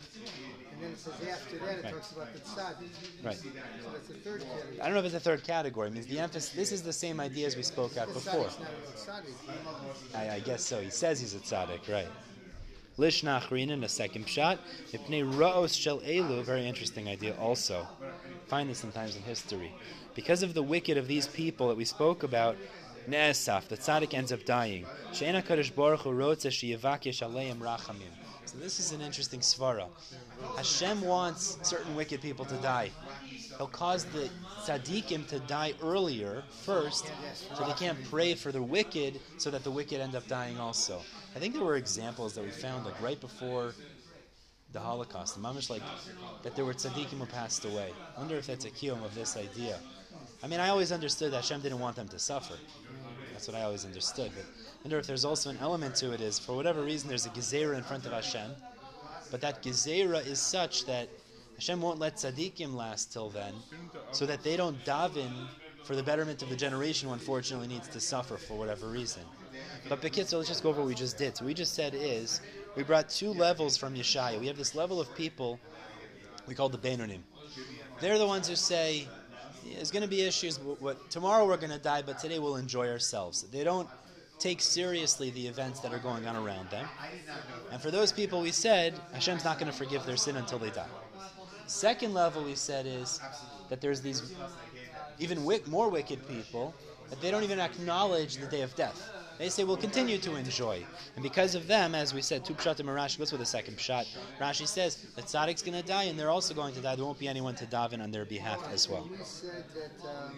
And 0.73 0.83
then 0.83 0.91
it 0.91 0.99
says 0.99 1.13
after 1.27 1.57
that 1.57 1.79
it 1.79 1.83
Right. 1.83 1.93
talks 1.93 2.11
about 2.11 2.33
the 2.33 2.39
tzaddik. 2.39 3.25
Right. 3.25 3.37
So 3.37 3.49
that's 3.91 4.07
the 4.07 4.13
third 4.15 4.41
category. 4.41 4.81
I 4.81 4.85
don't 4.85 4.93
know 4.93 4.99
if 4.99 5.05
it's 5.05 5.15
a 5.15 5.19
third 5.19 5.43
category. 5.43 5.87
It 5.87 5.93
means 5.93 6.07
the 6.07 6.19
emphasis. 6.19 6.51
This 6.51 6.71
is 6.71 6.83
the 6.83 6.93
same 6.93 7.19
idea 7.19 7.47
as 7.47 7.55
we 7.55 7.63
spoke 7.63 7.93
The 7.93 8.05
before. 8.05 8.47
a. 10.13 10.17
I, 10.17 10.35
I 10.35 10.39
guess 10.39 10.63
so. 10.63 10.79
He 10.81 10.89
says 10.89 11.19
he's 11.19 11.33
a 11.33 11.39
tzaddik, 11.39 11.91
right? 11.91 12.07
Lishna 12.97 13.39
Achrina 13.39 13.69
in 13.71 13.81
the 13.81 13.89
second 13.89 14.27
shot. 14.27 14.59
Ipnei 14.91 15.23
Ra'os 15.23 15.79
Shel 15.79 15.99
Elu, 15.99 16.43
very 16.43 16.67
interesting 16.67 17.07
idea 17.07 17.35
also. 17.37 17.87
Find 18.47 18.69
this 18.69 18.79
sometimes 18.79 19.15
in 19.15 19.21
history. 19.23 19.73
Because 20.15 20.41
of 20.41 20.53
the 20.53 20.63
wicked 20.63 20.97
of 20.97 21.07
these 21.07 21.27
people 21.27 21.67
that 21.67 21.75
we 21.75 21.85
spoke 21.85 22.23
about, 22.23 22.55
Ne'esaf, 23.09 23.67
the 23.67 23.77
tzaddik 23.77 24.13
ends 24.13 24.31
up 24.31 24.45
dying. 24.45 24.85
She'ena 25.13 25.41
Kadosh 25.41 25.73
Baruch 25.73 26.01
Hu 26.01 26.11
rotze 26.11 26.51
she'yevakesh 26.51 27.21
aleim 27.21 27.59
rachamim. 27.59 28.11
So 28.45 28.57
this 28.57 28.79
is 28.79 28.93
an 28.93 29.01
interesting 29.01 29.41
svara. 29.41 29.87
Hashem 30.55 31.01
wants 31.01 31.57
certain 31.61 31.93
wicked 31.95 32.21
people 32.21 32.45
to 32.45 32.55
die. 32.55 32.91
He'll 33.57 33.67
cause 33.67 34.05
the 34.05 34.29
tzaddikim 34.61 35.27
to 35.27 35.39
die 35.39 35.73
earlier, 35.83 36.43
first, 36.63 37.11
so 37.53 37.65
they 37.65 37.73
can't 37.73 37.97
pray 38.09 38.33
for 38.35 38.53
the 38.53 38.61
wicked, 38.61 39.19
so 39.37 39.51
that 39.51 39.65
the 39.65 39.71
wicked 39.71 39.99
end 39.99 40.15
up 40.15 40.25
dying 40.27 40.57
also. 40.59 41.01
I 41.35 41.39
think 41.39 41.53
there 41.53 41.65
were 41.65 41.75
examples 41.75 42.33
that 42.35 42.43
we 42.43 42.51
found, 42.51 42.85
like 42.85 43.01
right 43.01 43.19
before 43.19 43.73
the 44.73 44.79
Holocaust, 44.79 45.35
the 45.35 45.41
mamish 45.41 45.69
like 45.69 45.81
that 46.43 46.55
there 46.55 46.65
were 46.65 46.73
tzaddikim 46.73 47.19
who 47.19 47.25
passed 47.25 47.65
away. 47.65 47.91
I 48.15 48.19
wonder 48.19 48.35
if 48.35 48.47
that's 48.47 48.65
a 48.65 48.69
kiyum 48.69 49.03
of 49.03 49.15
this 49.15 49.37
idea. 49.37 49.79
I 50.43 50.47
mean, 50.47 50.59
I 50.59 50.69
always 50.69 50.91
understood 50.91 51.31
that 51.31 51.37
Hashem 51.37 51.61
didn't 51.61 51.79
want 51.79 51.95
them 51.95 52.07
to 52.09 52.19
suffer. 52.19 52.55
That's 53.31 53.47
what 53.47 53.55
I 53.55 53.63
always 53.63 53.85
understood. 53.85 54.31
But 54.35 54.43
I 54.43 54.83
wonder 54.83 54.99
if 54.99 55.07
there's 55.07 55.25
also 55.25 55.49
an 55.49 55.57
element 55.61 55.95
to 55.95 56.11
it 56.11 56.21
is, 56.21 56.37
for 56.37 56.55
whatever 56.55 56.83
reason, 56.83 57.07
there's 57.07 57.25
a 57.25 57.29
gezerah 57.29 57.77
in 57.77 57.83
front 57.83 58.05
of 58.05 58.11
Hashem, 58.11 58.51
but 59.31 59.41
that 59.41 59.63
gezerah 59.63 60.25
is 60.25 60.39
such 60.39 60.85
that 60.85 61.09
Hashem 61.55 61.81
won't 61.81 61.99
let 61.99 62.17
tzaddikim 62.17 62.75
last 62.75 63.11
till 63.11 63.29
then, 63.29 63.53
so 64.11 64.25
that 64.25 64.43
they 64.43 64.57
don't 64.57 64.83
daven 64.85 65.47
for 65.83 65.95
the 65.95 66.03
betterment 66.03 66.41
of 66.41 66.49
the 66.49 66.55
generation 66.55 67.07
who 67.07 67.13
unfortunately 67.13 67.67
needs 67.67 67.87
to 67.87 67.99
suffer 67.99 68.37
for 68.37 68.57
whatever 68.57 68.87
reason. 68.87 69.23
But 69.89 70.01
Bekitza, 70.01 70.33
let's 70.33 70.49
just 70.49 70.61
go 70.61 70.69
over 70.69 70.81
what 70.81 70.87
we 70.87 70.95
just 70.95 71.17
did. 71.17 71.37
So 71.37 71.45
we 71.45 71.53
just 71.53 71.73
said 71.73 71.95
is, 71.95 72.41
we 72.77 72.83
brought 72.83 73.09
two 73.09 73.31
levels 73.31 73.75
from 73.75 73.95
Yeshaya. 73.95 74.39
We 74.39 74.45
have 74.45 74.55
this 74.55 74.75
level 74.75 75.01
of 75.01 75.13
people 75.15 75.59
we 76.47 76.53
call 76.53 76.69
the 76.69 76.77
Beinonim. 76.77 77.21
They're 77.99 78.19
the 78.19 78.27
ones 78.27 78.47
who 78.47 78.55
say, 78.55 79.07
there's 79.75 79.89
going 79.89 80.03
to 80.03 80.07
be 80.07 80.21
issues. 80.21 80.59
What, 80.59 80.79
what, 80.79 81.09
tomorrow 81.09 81.47
we're 81.47 81.57
going 81.57 81.71
to 81.71 81.79
die, 81.79 82.03
but 82.03 82.19
today 82.19 82.37
we'll 82.37 82.57
enjoy 82.57 82.87
ourselves. 82.87 83.41
They 83.41 83.63
don't 83.63 83.89
take 84.37 84.61
seriously 84.61 85.31
the 85.31 85.47
events 85.47 85.79
that 85.79 85.91
are 85.91 85.97
going 85.97 86.27
on 86.27 86.35
around 86.35 86.69
them. 86.69 86.87
And 87.71 87.81
for 87.81 87.89
those 87.89 88.11
people, 88.11 88.41
we 88.41 88.51
said 88.51 88.93
Hashem's 89.11 89.43
not 89.43 89.57
going 89.57 89.71
to 89.71 89.77
forgive 89.77 90.05
their 90.05 90.15
sin 90.15 90.37
until 90.37 90.59
they 90.59 90.69
die. 90.69 90.85
Second 91.65 92.13
level, 92.13 92.43
we 92.43 92.53
said, 92.53 92.85
is 92.85 93.19
that 93.69 93.81
there's 93.81 94.01
these 94.01 94.35
even 95.17 95.43
wick, 95.43 95.67
more 95.67 95.89
wicked 95.89 96.25
people 96.27 96.75
that 97.09 97.19
they 97.21 97.31
don't 97.31 97.43
even 97.43 97.59
acknowledge 97.59 98.37
the 98.37 98.45
day 98.45 98.61
of 98.61 98.75
death. 98.75 99.09
They 99.37 99.49
say 99.49 99.63
we'll 99.63 99.77
continue 99.77 100.17
to 100.17 100.35
enjoy, 100.35 100.83
and 101.15 101.23
because 101.23 101.53
of 101.53 101.67
them, 101.67 101.93
as 101.93 102.13
we 102.13 102.21
said, 102.21 102.43
two 102.43 102.55
pshat 102.55 102.79
and 102.79 102.89
Rashi 102.89 103.19
goes 103.19 103.31
with 103.31 103.41
a 103.41 103.45
second 103.45 103.77
pshat. 103.77 104.07
Rashi 104.39 104.67
says 104.67 104.95
the 105.15 105.21
tzaddik's 105.21 105.61
going 105.61 105.79
to 105.79 105.87
die, 105.87 106.03
and 106.03 106.17
they're 106.17 106.31
also 106.31 106.53
going 106.53 106.73
to 106.73 106.81
die. 106.81 106.95
There 106.95 107.05
won't 107.05 107.19
be 107.19 107.27
anyone 107.27 107.55
to 107.55 107.65
daven 107.65 108.01
on 108.01 108.11
their 108.11 108.25
behalf 108.25 108.67
as 108.71 108.89
well. 108.89 109.07
We 109.11 109.17
said 109.23 109.63
that 109.75 110.07
um, 110.07 110.35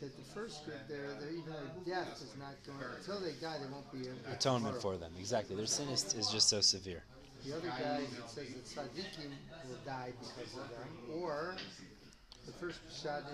that 0.00 0.16
the 0.16 0.24
first 0.34 0.64
group 0.64 0.78
there, 0.88 1.08
that 1.20 1.28
even 1.28 1.52
though 1.52 1.90
death 1.90 2.22
is 2.22 2.34
not 2.38 2.54
going 2.64 2.78
until 2.96 3.20
they 3.20 3.32
die, 3.40 3.58
there 3.58 3.68
won't 3.70 3.90
be 3.92 4.08
Atonement 4.32 4.80
for 4.80 4.96
them, 4.96 5.12
exactly. 5.18 5.56
Their 5.56 5.66
sin 5.66 5.88
is, 5.88 6.14
is 6.14 6.28
just 6.28 6.48
so 6.48 6.60
severe. 6.60 7.02
The 7.44 7.56
other 7.56 7.68
guy 7.68 8.00
that 8.00 8.30
says 8.30 8.48
that 8.48 8.64
tzaddikim 8.64 9.30
will 9.68 9.78
die 9.84 10.12
because 10.20 10.52
of 10.54 10.68
them, 10.70 11.20
or 11.20 11.56
the 11.56 11.62
first 11.62 11.82
shot 11.82 11.97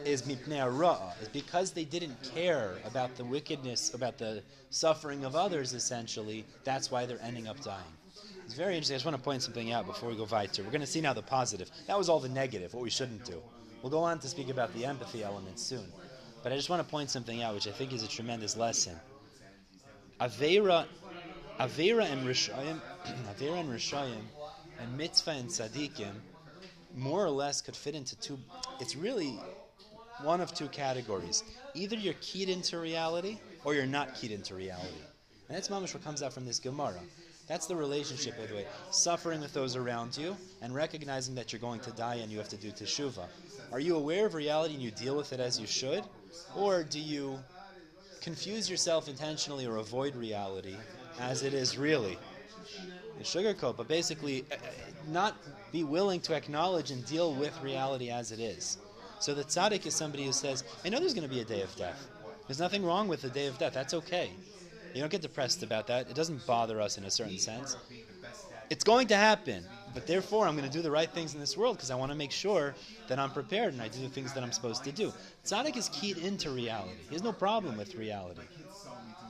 is 0.05 0.23
mipnei 0.23 0.57
hara, 0.57 1.13
is 1.21 1.29
because 1.29 1.73
they 1.73 1.85
didn't 1.85 2.17
care 2.35 2.75
about 2.85 3.17
the 3.17 3.25
wickedness, 3.25 3.95
about 3.95 4.19
the 4.19 4.43
suffering 4.71 5.25
of 5.25 5.35
others. 5.37 5.73
Essentially, 5.73 6.45
that's 6.65 6.91
why 6.91 7.07
they're 7.07 7.23
ending 7.23 7.49
up 7.49 7.61
dying. 7.63 7.83
It's 8.45 8.55
very 8.55 8.75
interesting. 8.75 8.95
I 8.95 8.99
just 8.99 9.07
want 9.07 9.17
to 9.17 9.23
point 9.23 9.43
something 9.43 9.73
out 9.73 9.87
before 9.87 10.09
we 10.11 10.17
go 10.17 10.25
weiter. 10.31 10.63
We're 10.63 10.71
going 10.71 10.81
to 10.81 10.87
see 10.87 11.01
now 11.01 11.13
the 11.13 11.23
positive. 11.23 11.71
That 11.87 11.97
was 11.97 12.09
all 12.09 12.21
the 12.21 12.29
negative, 12.29 12.75
what 12.75 12.83
we 12.83 12.91
shouldn't 12.91 13.25
do. 13.25 13.43
We'll 13.83 13.91
go 13.91 14.01
on 14.01 14.19
to 14.21 14.29
speak 14.29 14.49
about 14.51 14.73
the 14.75 14.85
empathy 14.85 15.23
element 15.23 15.59
soon. 15.59 15.87
But 16.43 16.53
I 16.53 16.57
just 16.57 16.69
want 16.69 16.83
to 16.83 16.89
point 16.89 17.11
something 17.11 17.43
out, 17.43 17.55
which 17.55 17.67
I 17.67 17.71
think 17.71 17.93
is 17.93 18.03
a 18.03 18.09
tremendous 18.09 18.57
lesson. 18.57 18.97
Avera, 20.21 20.87
Avera 21.59 22.05
and 22.05 22.27
Rishayim, 22.27 22.81
Avera 23.35 23.61
and 23.61 23.71
Rishayim, 23.71 24.23
and 24.81 24.97
Mitzvah 24.97 25.31
and 25.31 25.49
Tzaddikim, 25.49 26.13
more 26.95 27.25
or 27.25 27.31
less 27.31 27.61
could 27.61 27.77
fit 27.77 27.95
into 27.95 28.17
two. 28.17 28.39
It's 28.81 28.97
really 28.97 29.39
one 30.23 30.41
of 30.41 30.55
two 30.55 30.69
categories. 30.69 31.43
Either 31.75 31.97
you're 31.97 32.15
keyed 32.21 32.49
into 32.49 32.79
reality, 32.79 33.39
or 33.65 33.75
you're 33.75 33.87
not 33.87 34.15
keyed 34.15 34.31
into 34.31 34.55
reality. 34.55 35.03
And 35.49 35.57
that's 35.57 35.69
mamish 35.69 35.95
what 35.95 36.05
comes 36.05 36.23
out 36.23 36.33
from 36.33 36.47
this 36.47 36.59
Gemara. 36.59 37.01
That's 37.47 37.67
the 37.67 37.77
relationship, 37.77 38.39
by 38.39 38.47
the 38.47 38.55
way. 38.55 38.67
Suffering 38.91 39.41
with 39.41 39.53
those 39.53 39.77
around 39.77 40.17
you, 40.17 40.37
and 40.63 40.75
recognizing 40.75 41.35
that 41.35 41.53
you're 41.53 41.61
going 41.61 41.81
to 41.81 41.91
die 41.93 42.17
and 42.17 42.31
you 42.31 42.39
have 42.39 42.49
to 42.51 42.57
do 42.57 42.71
teshuva. 42.71 43.27
Are 43.73 43.81
you 43.81 43.97
aware 43.97 44.27
of 44.27 44.35
reality 44.35 44.75
and 44.75 44.83
you 44.83 44.91
deal 44.91 45.17
with 45.17 45.33
it 45.33 45.41
as 45.41 45.59
you 45.59 45.67
should, 45.67 46.05
or 46.57 46.85
do 46.85 47.01
you 47.01 47.39
confuse 48.25 48.71
yourself 48.71 49.07
intentionally 49.07 49.67
or 49.67 49.77
avoid 49.77 50.17
reality 50.17 50.75
as 51.21 51.43
it 51.43 51.53
is 51.53 51.77
really. 51.77 52.19
Sugarcoat, 53.23 53.77
but 53.77 53.87
basically 53.87 54.45
uh, 54.51 54.55
uh, 54.55 54.59
not 55.09 55.37
be 55.75 55.83
willing 55.85 56.21
to 56.21 56.35
acknowledge 56.35 56.93
and 56.93 57.05
deal 57.05 57.35
with 57.35 57.61
reality 57.61 58.09
as 58.09 58.31
it 58.31 58.39
is. 58.39 58.79
So 59.19 59.35
the 59.35 59.43
tzaddik 59.43 59.85
is 59.87 59.95
somebody 59.95 60.25
who 60.25 60.33
says, 60.33 60.63
I 60.85 60.89
know 60.89 61.01
there's 61.01 61.15
going 61.15 61.29
to 61.29 61.35
be 61.35 61.41
a 61.41 61.45
day 61.45 61.63
of 61.63 61.75
death. 61.75 62.07
There's 62.47 62.61
nothing 62.61 62.85
wrong 62.85 63.09
with 63.09 63.23
the 63.23 63.29
day 63.29 63.47
of 63.47 63.59
death. 63.59 63.75
That's 63.75 63.93
okay. 63.93 64.31
You 64.95 65.01
don't 65.01 65.11
get 65.11 65.23
depressed 65.23 65.65
about 65.65 65.89
that. 65.89 66.09
It 66.09 66.15
doesn't 66.15 66.47
bother 66.47 66.81
us 66.81 66.97
in 66.97 67.05
a 67.05 67.11
certain 67.11 67.39
sense. 67.39 67.77
It's 68.71 68.85
going 68.85 69.09
to 69.09 69.17
happen, 69.17 69.65
but 69.93 70.07
therefore 70.07 70.47
I'm 70.47 70.57
going 70.57 70.69
to 70.69 70.73
do 70.73 70.81
the 70.81 70.91
right 70.93 71.11
things 71.11 71.35
in 71.35 71.41
this 71.41 71.57
world 71.57 71.77
because 71.77 71.91
I 71.91 71.97
want 71.97 72.13
to 72.13 72.17
make 72.17 72.31
sure 72.31 72.77
that 73.09 73.19
I'm 73.19 73.31
prepared 73.31 73.73
and 73.73 73.83
I 73.83 73.89
do 73.89 74.01
the 74.01 74.09
things 74.09 74.33
that 74.35 74.45
I'm 74.45 74.53
supposed 74.53 74.85
to 74.85 74.93
do. 74.93 75.13
Tzaddik 75.45 75.77
is 75.77 75.89
keyed 75.89 76.19
into 76.19 76.51
reality. 76.51 76.95
He 77.09 77.17
has 77.17 77.25
no 77.25 77.33
problem 77.33 77.77
with 77.77 77.97
reality. 77.97 78.43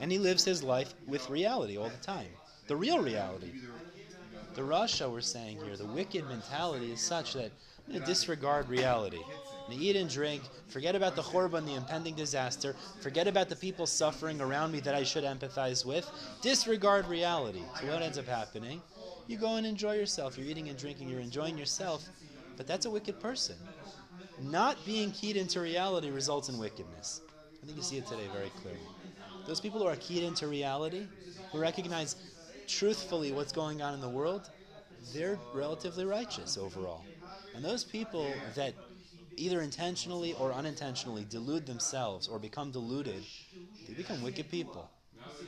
And 0.00 0.12
he 0.12 0.18
lives 0.18 0.44
his 0.44 0.62
life 0.62 0.92
with 1.06 1.30
reality 1.30 1.78
all 1.78 1.88
the 1.88 2.04
time. 2.04 2.28
The 2.66 2.76
real 2.76 2.98
reality. 2.98 3.52
The 4.54 4.62
Rasha, 4.62 5.10
we're 5.10 5.20
saying 5.20 5.58
here, 5.64 5.76
the 5.76 5.84
wicked 5.84 6.28
mentality 6.28 6.92
is 6.92 7.00
such 7.00 7.32
that 7.32 7.50
I'm 7.86 7.94
going 7.94 8.00
to 8.02 8.06
disregard 8.06 8.68
reality. 8.68 9.18
I'm 9.18 9.66
going 9.66 9.78
to 9.80 9.84
eat 9.84 9.96
and 9.96 10.08
drink, 10.08 10.42
forget 10.68 10.94
about 10.94 11.16
the 11.16 11.22
Chorban, 11.22 11.66
the 11.66 11.74
impending 11.74 12.14
disaster, 12.14 12.76
forget 13.00 13.26
about 13.26 13.48
the 13.48 13.56
people 13.56 13.84
suffering 13.84 14.40
around 14.40 14.70
me 14.70 14.78
that 14.80 14.94
I 14.94 15.02
should 15.02 15.24
empathize 15.24 15.84
with, 15.84 16.08
disregard 16.40 17.08
reality. 17.08 17.62
So 17.80 17.88
what 17.88 18.02
ends 18.02 18.16
up 18.16 18.26
happening? 18.26 18.80
You 19.26 19.38
go 19.38 19.56
and 19.56 19.66
enjoy 19.66 19.96
yourself. 19.96 20.38
You're 20.38 20.46
eating 20.46 20.68
and 20.68 20.78
drinking, 20.78 21.08
you're 21.08 21.20
enjoying 21.20 21.58
yourself, 21.58 22.08
but 22.56 22.68
that's 22.68 22.86
a 22.86 22.90
wicked 22.90 23.18
person. 23.18 23.56
Not 24.40 24.76
being 24.86 25.10
keyed 25.10 25.36
into 25.36 25.60
reality 25.60 26.10
results 26.10 26.48
in 26.48 26.58
wickedness. 26.58 27.22
I 27.60 27.66
think 27.66 27.76
you 27.76 27.82
see 27.82 27.96
it 27.96 28.06
today 28.06 28.28
very 28.32 28.50
clearly. 28.60 28.78
Those 29.48 29.60
people 29.60 29.80
who 29.80 29.86
are 29.86 29.96
keyed 29.96 30.22
into 30.22 30.46
reality, 30.46 31.06
who 31.50 31.58
recognize 31.58 32.16
truthfully 32.66 33.32
what's 33.32 33.52
going 33.52 33.82
on 33.82 33.94
in 33.94 34.00
the 34.00 34.08
world, 34.08 34.50
they're 35.12 35.38
relatively 35.52 36.04
righteous 36.04 36.56
overall. 36.56 37.04
And 37.54 37.64
those 37.64 37.84
people 37.84 38.32
that 38.54 38.74
either 39.36 39.60
intentionally 39.62 40.34
or 40.34 40.52
unintentionally 40.52 41.26
delude 41.28 41.66
themselves 41.66 42.28
or 42.28 42.38
become 42.38 42.70
deluded, 42.70 43.22
they 43.86 43.94
become 43.94 44.22
wicked 44.22 44.50
people. 44.50 44.90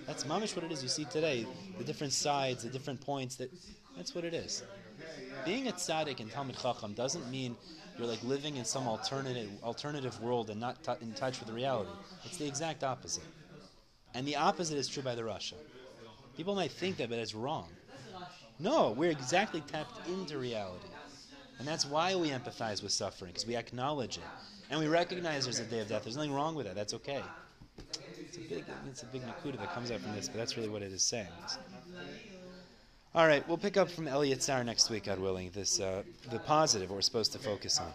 That's 0.07 0.25
mamish 0.25 0.55
what 0.55 0.65
it 0.65 0.73
is 0.73 0.83
you 0.83 0.89
see 0.89 1.05
today. 1.05 1.47
The 1.79 1.85
different 1.85 2.13
sides, 2.13 2.63
the 2.63 2.69
different 2.71 3.01
points. 3.01 3.37
That 3.37 3.51
that's 3.97 4.15
what 4.15 4.25
it 4.25 4.35
is. 4.35 4.63
Being 5.45 5.69
a 5.69 5.73
tzaddik 5.73 6.21
and 6.21 6.31
Talmud 6.31 6.57
Chacham 6.59 6.95
doesn't 6.95 7.31
mean 7.31 7.57
you're 7.99 8.07
like 8.07 8.23
living 8.23 8.57
in 8.57 8.65
some 8.65 8.87
alternative 8.87 9.51
alternative 9.63 10.21
world 10.21 10.51
and 10.51 10.61
not 10.61 10.83
t- 10.83 10.93
in 11.01 11.13
touch 11.15 11.39
with 11.39 11.49
the 11.49 11.55
reality. 11.55 11.91
It's 12.25 12.37
the 12.37 12.47
exact 12.47 12.85
opposite. 12.85 13.25
And 14.15 14.27
the 14.27 14.37
opposite 14.37 14.79
is 14.79 14.89
true 14.89 15.03
by 15.03 15.15
the 15.15 15.23
Rasha. 15.23 15.55
People 16.37 16.55
might 16.55 16.72
think 16.72 16.99
that, 16.99 17.09
but 17.09 17.18
it's 17.18 17.35
wrong. 17.35 17.68
No, 18.59 18.92
we're 18.92 19.11
exactly 19.11 19.62
tapped 19.62 20.07
into 20.09 20.38
reality. 20.38 20.88
And 21.59 21.66
that's 21.66 21.87
why 21.87 22.14
we 22.14 22.29
empathize 22.29 22.83
with 22.83 22.92
suffering, 22.92 23.33
because 23.33 23.46
we 23.46 23.57
acknowledge 23.57 24.18
it. 24.18 24.25
And 24.70 24.81
we 24.81 24.88
recognize 24.88 25.44
there's 25.44 25.61
a 25.61 25.64
day 25.64 25.81
of 25.81 25.88
death. 25.88 26.05
There's 26.05 26.16
nothing 26.16 26.33
wrong 26.33 26.55
with 26.55 26.66
that. 26.66 26.75
That's 26.75 26.94
okay. 26.94 27.22
It's 28.18 28.37
a 28.37 28.40
big, 28.40 28.64
it's 28.87 29.03
a 29.03 29.07
big 29.07 29.22
nakuda 29.22 29.59
that 29.59 29.72
comes 29.72 29.90
out 29.90 30.01
from 30.01 30.14
this, 30.14 30.29
but 30.29 30.37
that's 30.37 30.57
really 30.57 30.68
what 30.68 30.83
it 30.83 30.92
is 30.92 31.03
saying. 31.03 31.29
All 33.14 33.27
right, 33.27 33.46
we'll 33.49 33.57
pick 33.57 33.79
up 33.79 33.90
from 33.90 34.07
Elliot 34.09 34.42
Sar 34.42 34.62
next 34.62 34.90
week, 34.90 35.05
God 35.05 35.18
willing, 35.18 35.51
this, 35.55 35.81
uh, 35.81 36.03
the 36.31 36.38
positive 36.40 36.90
we're 36.90 37.01
supposed 37.01 37.33
to 37.33 37.38
focus 37.38 37.81
on. 37.81 37.90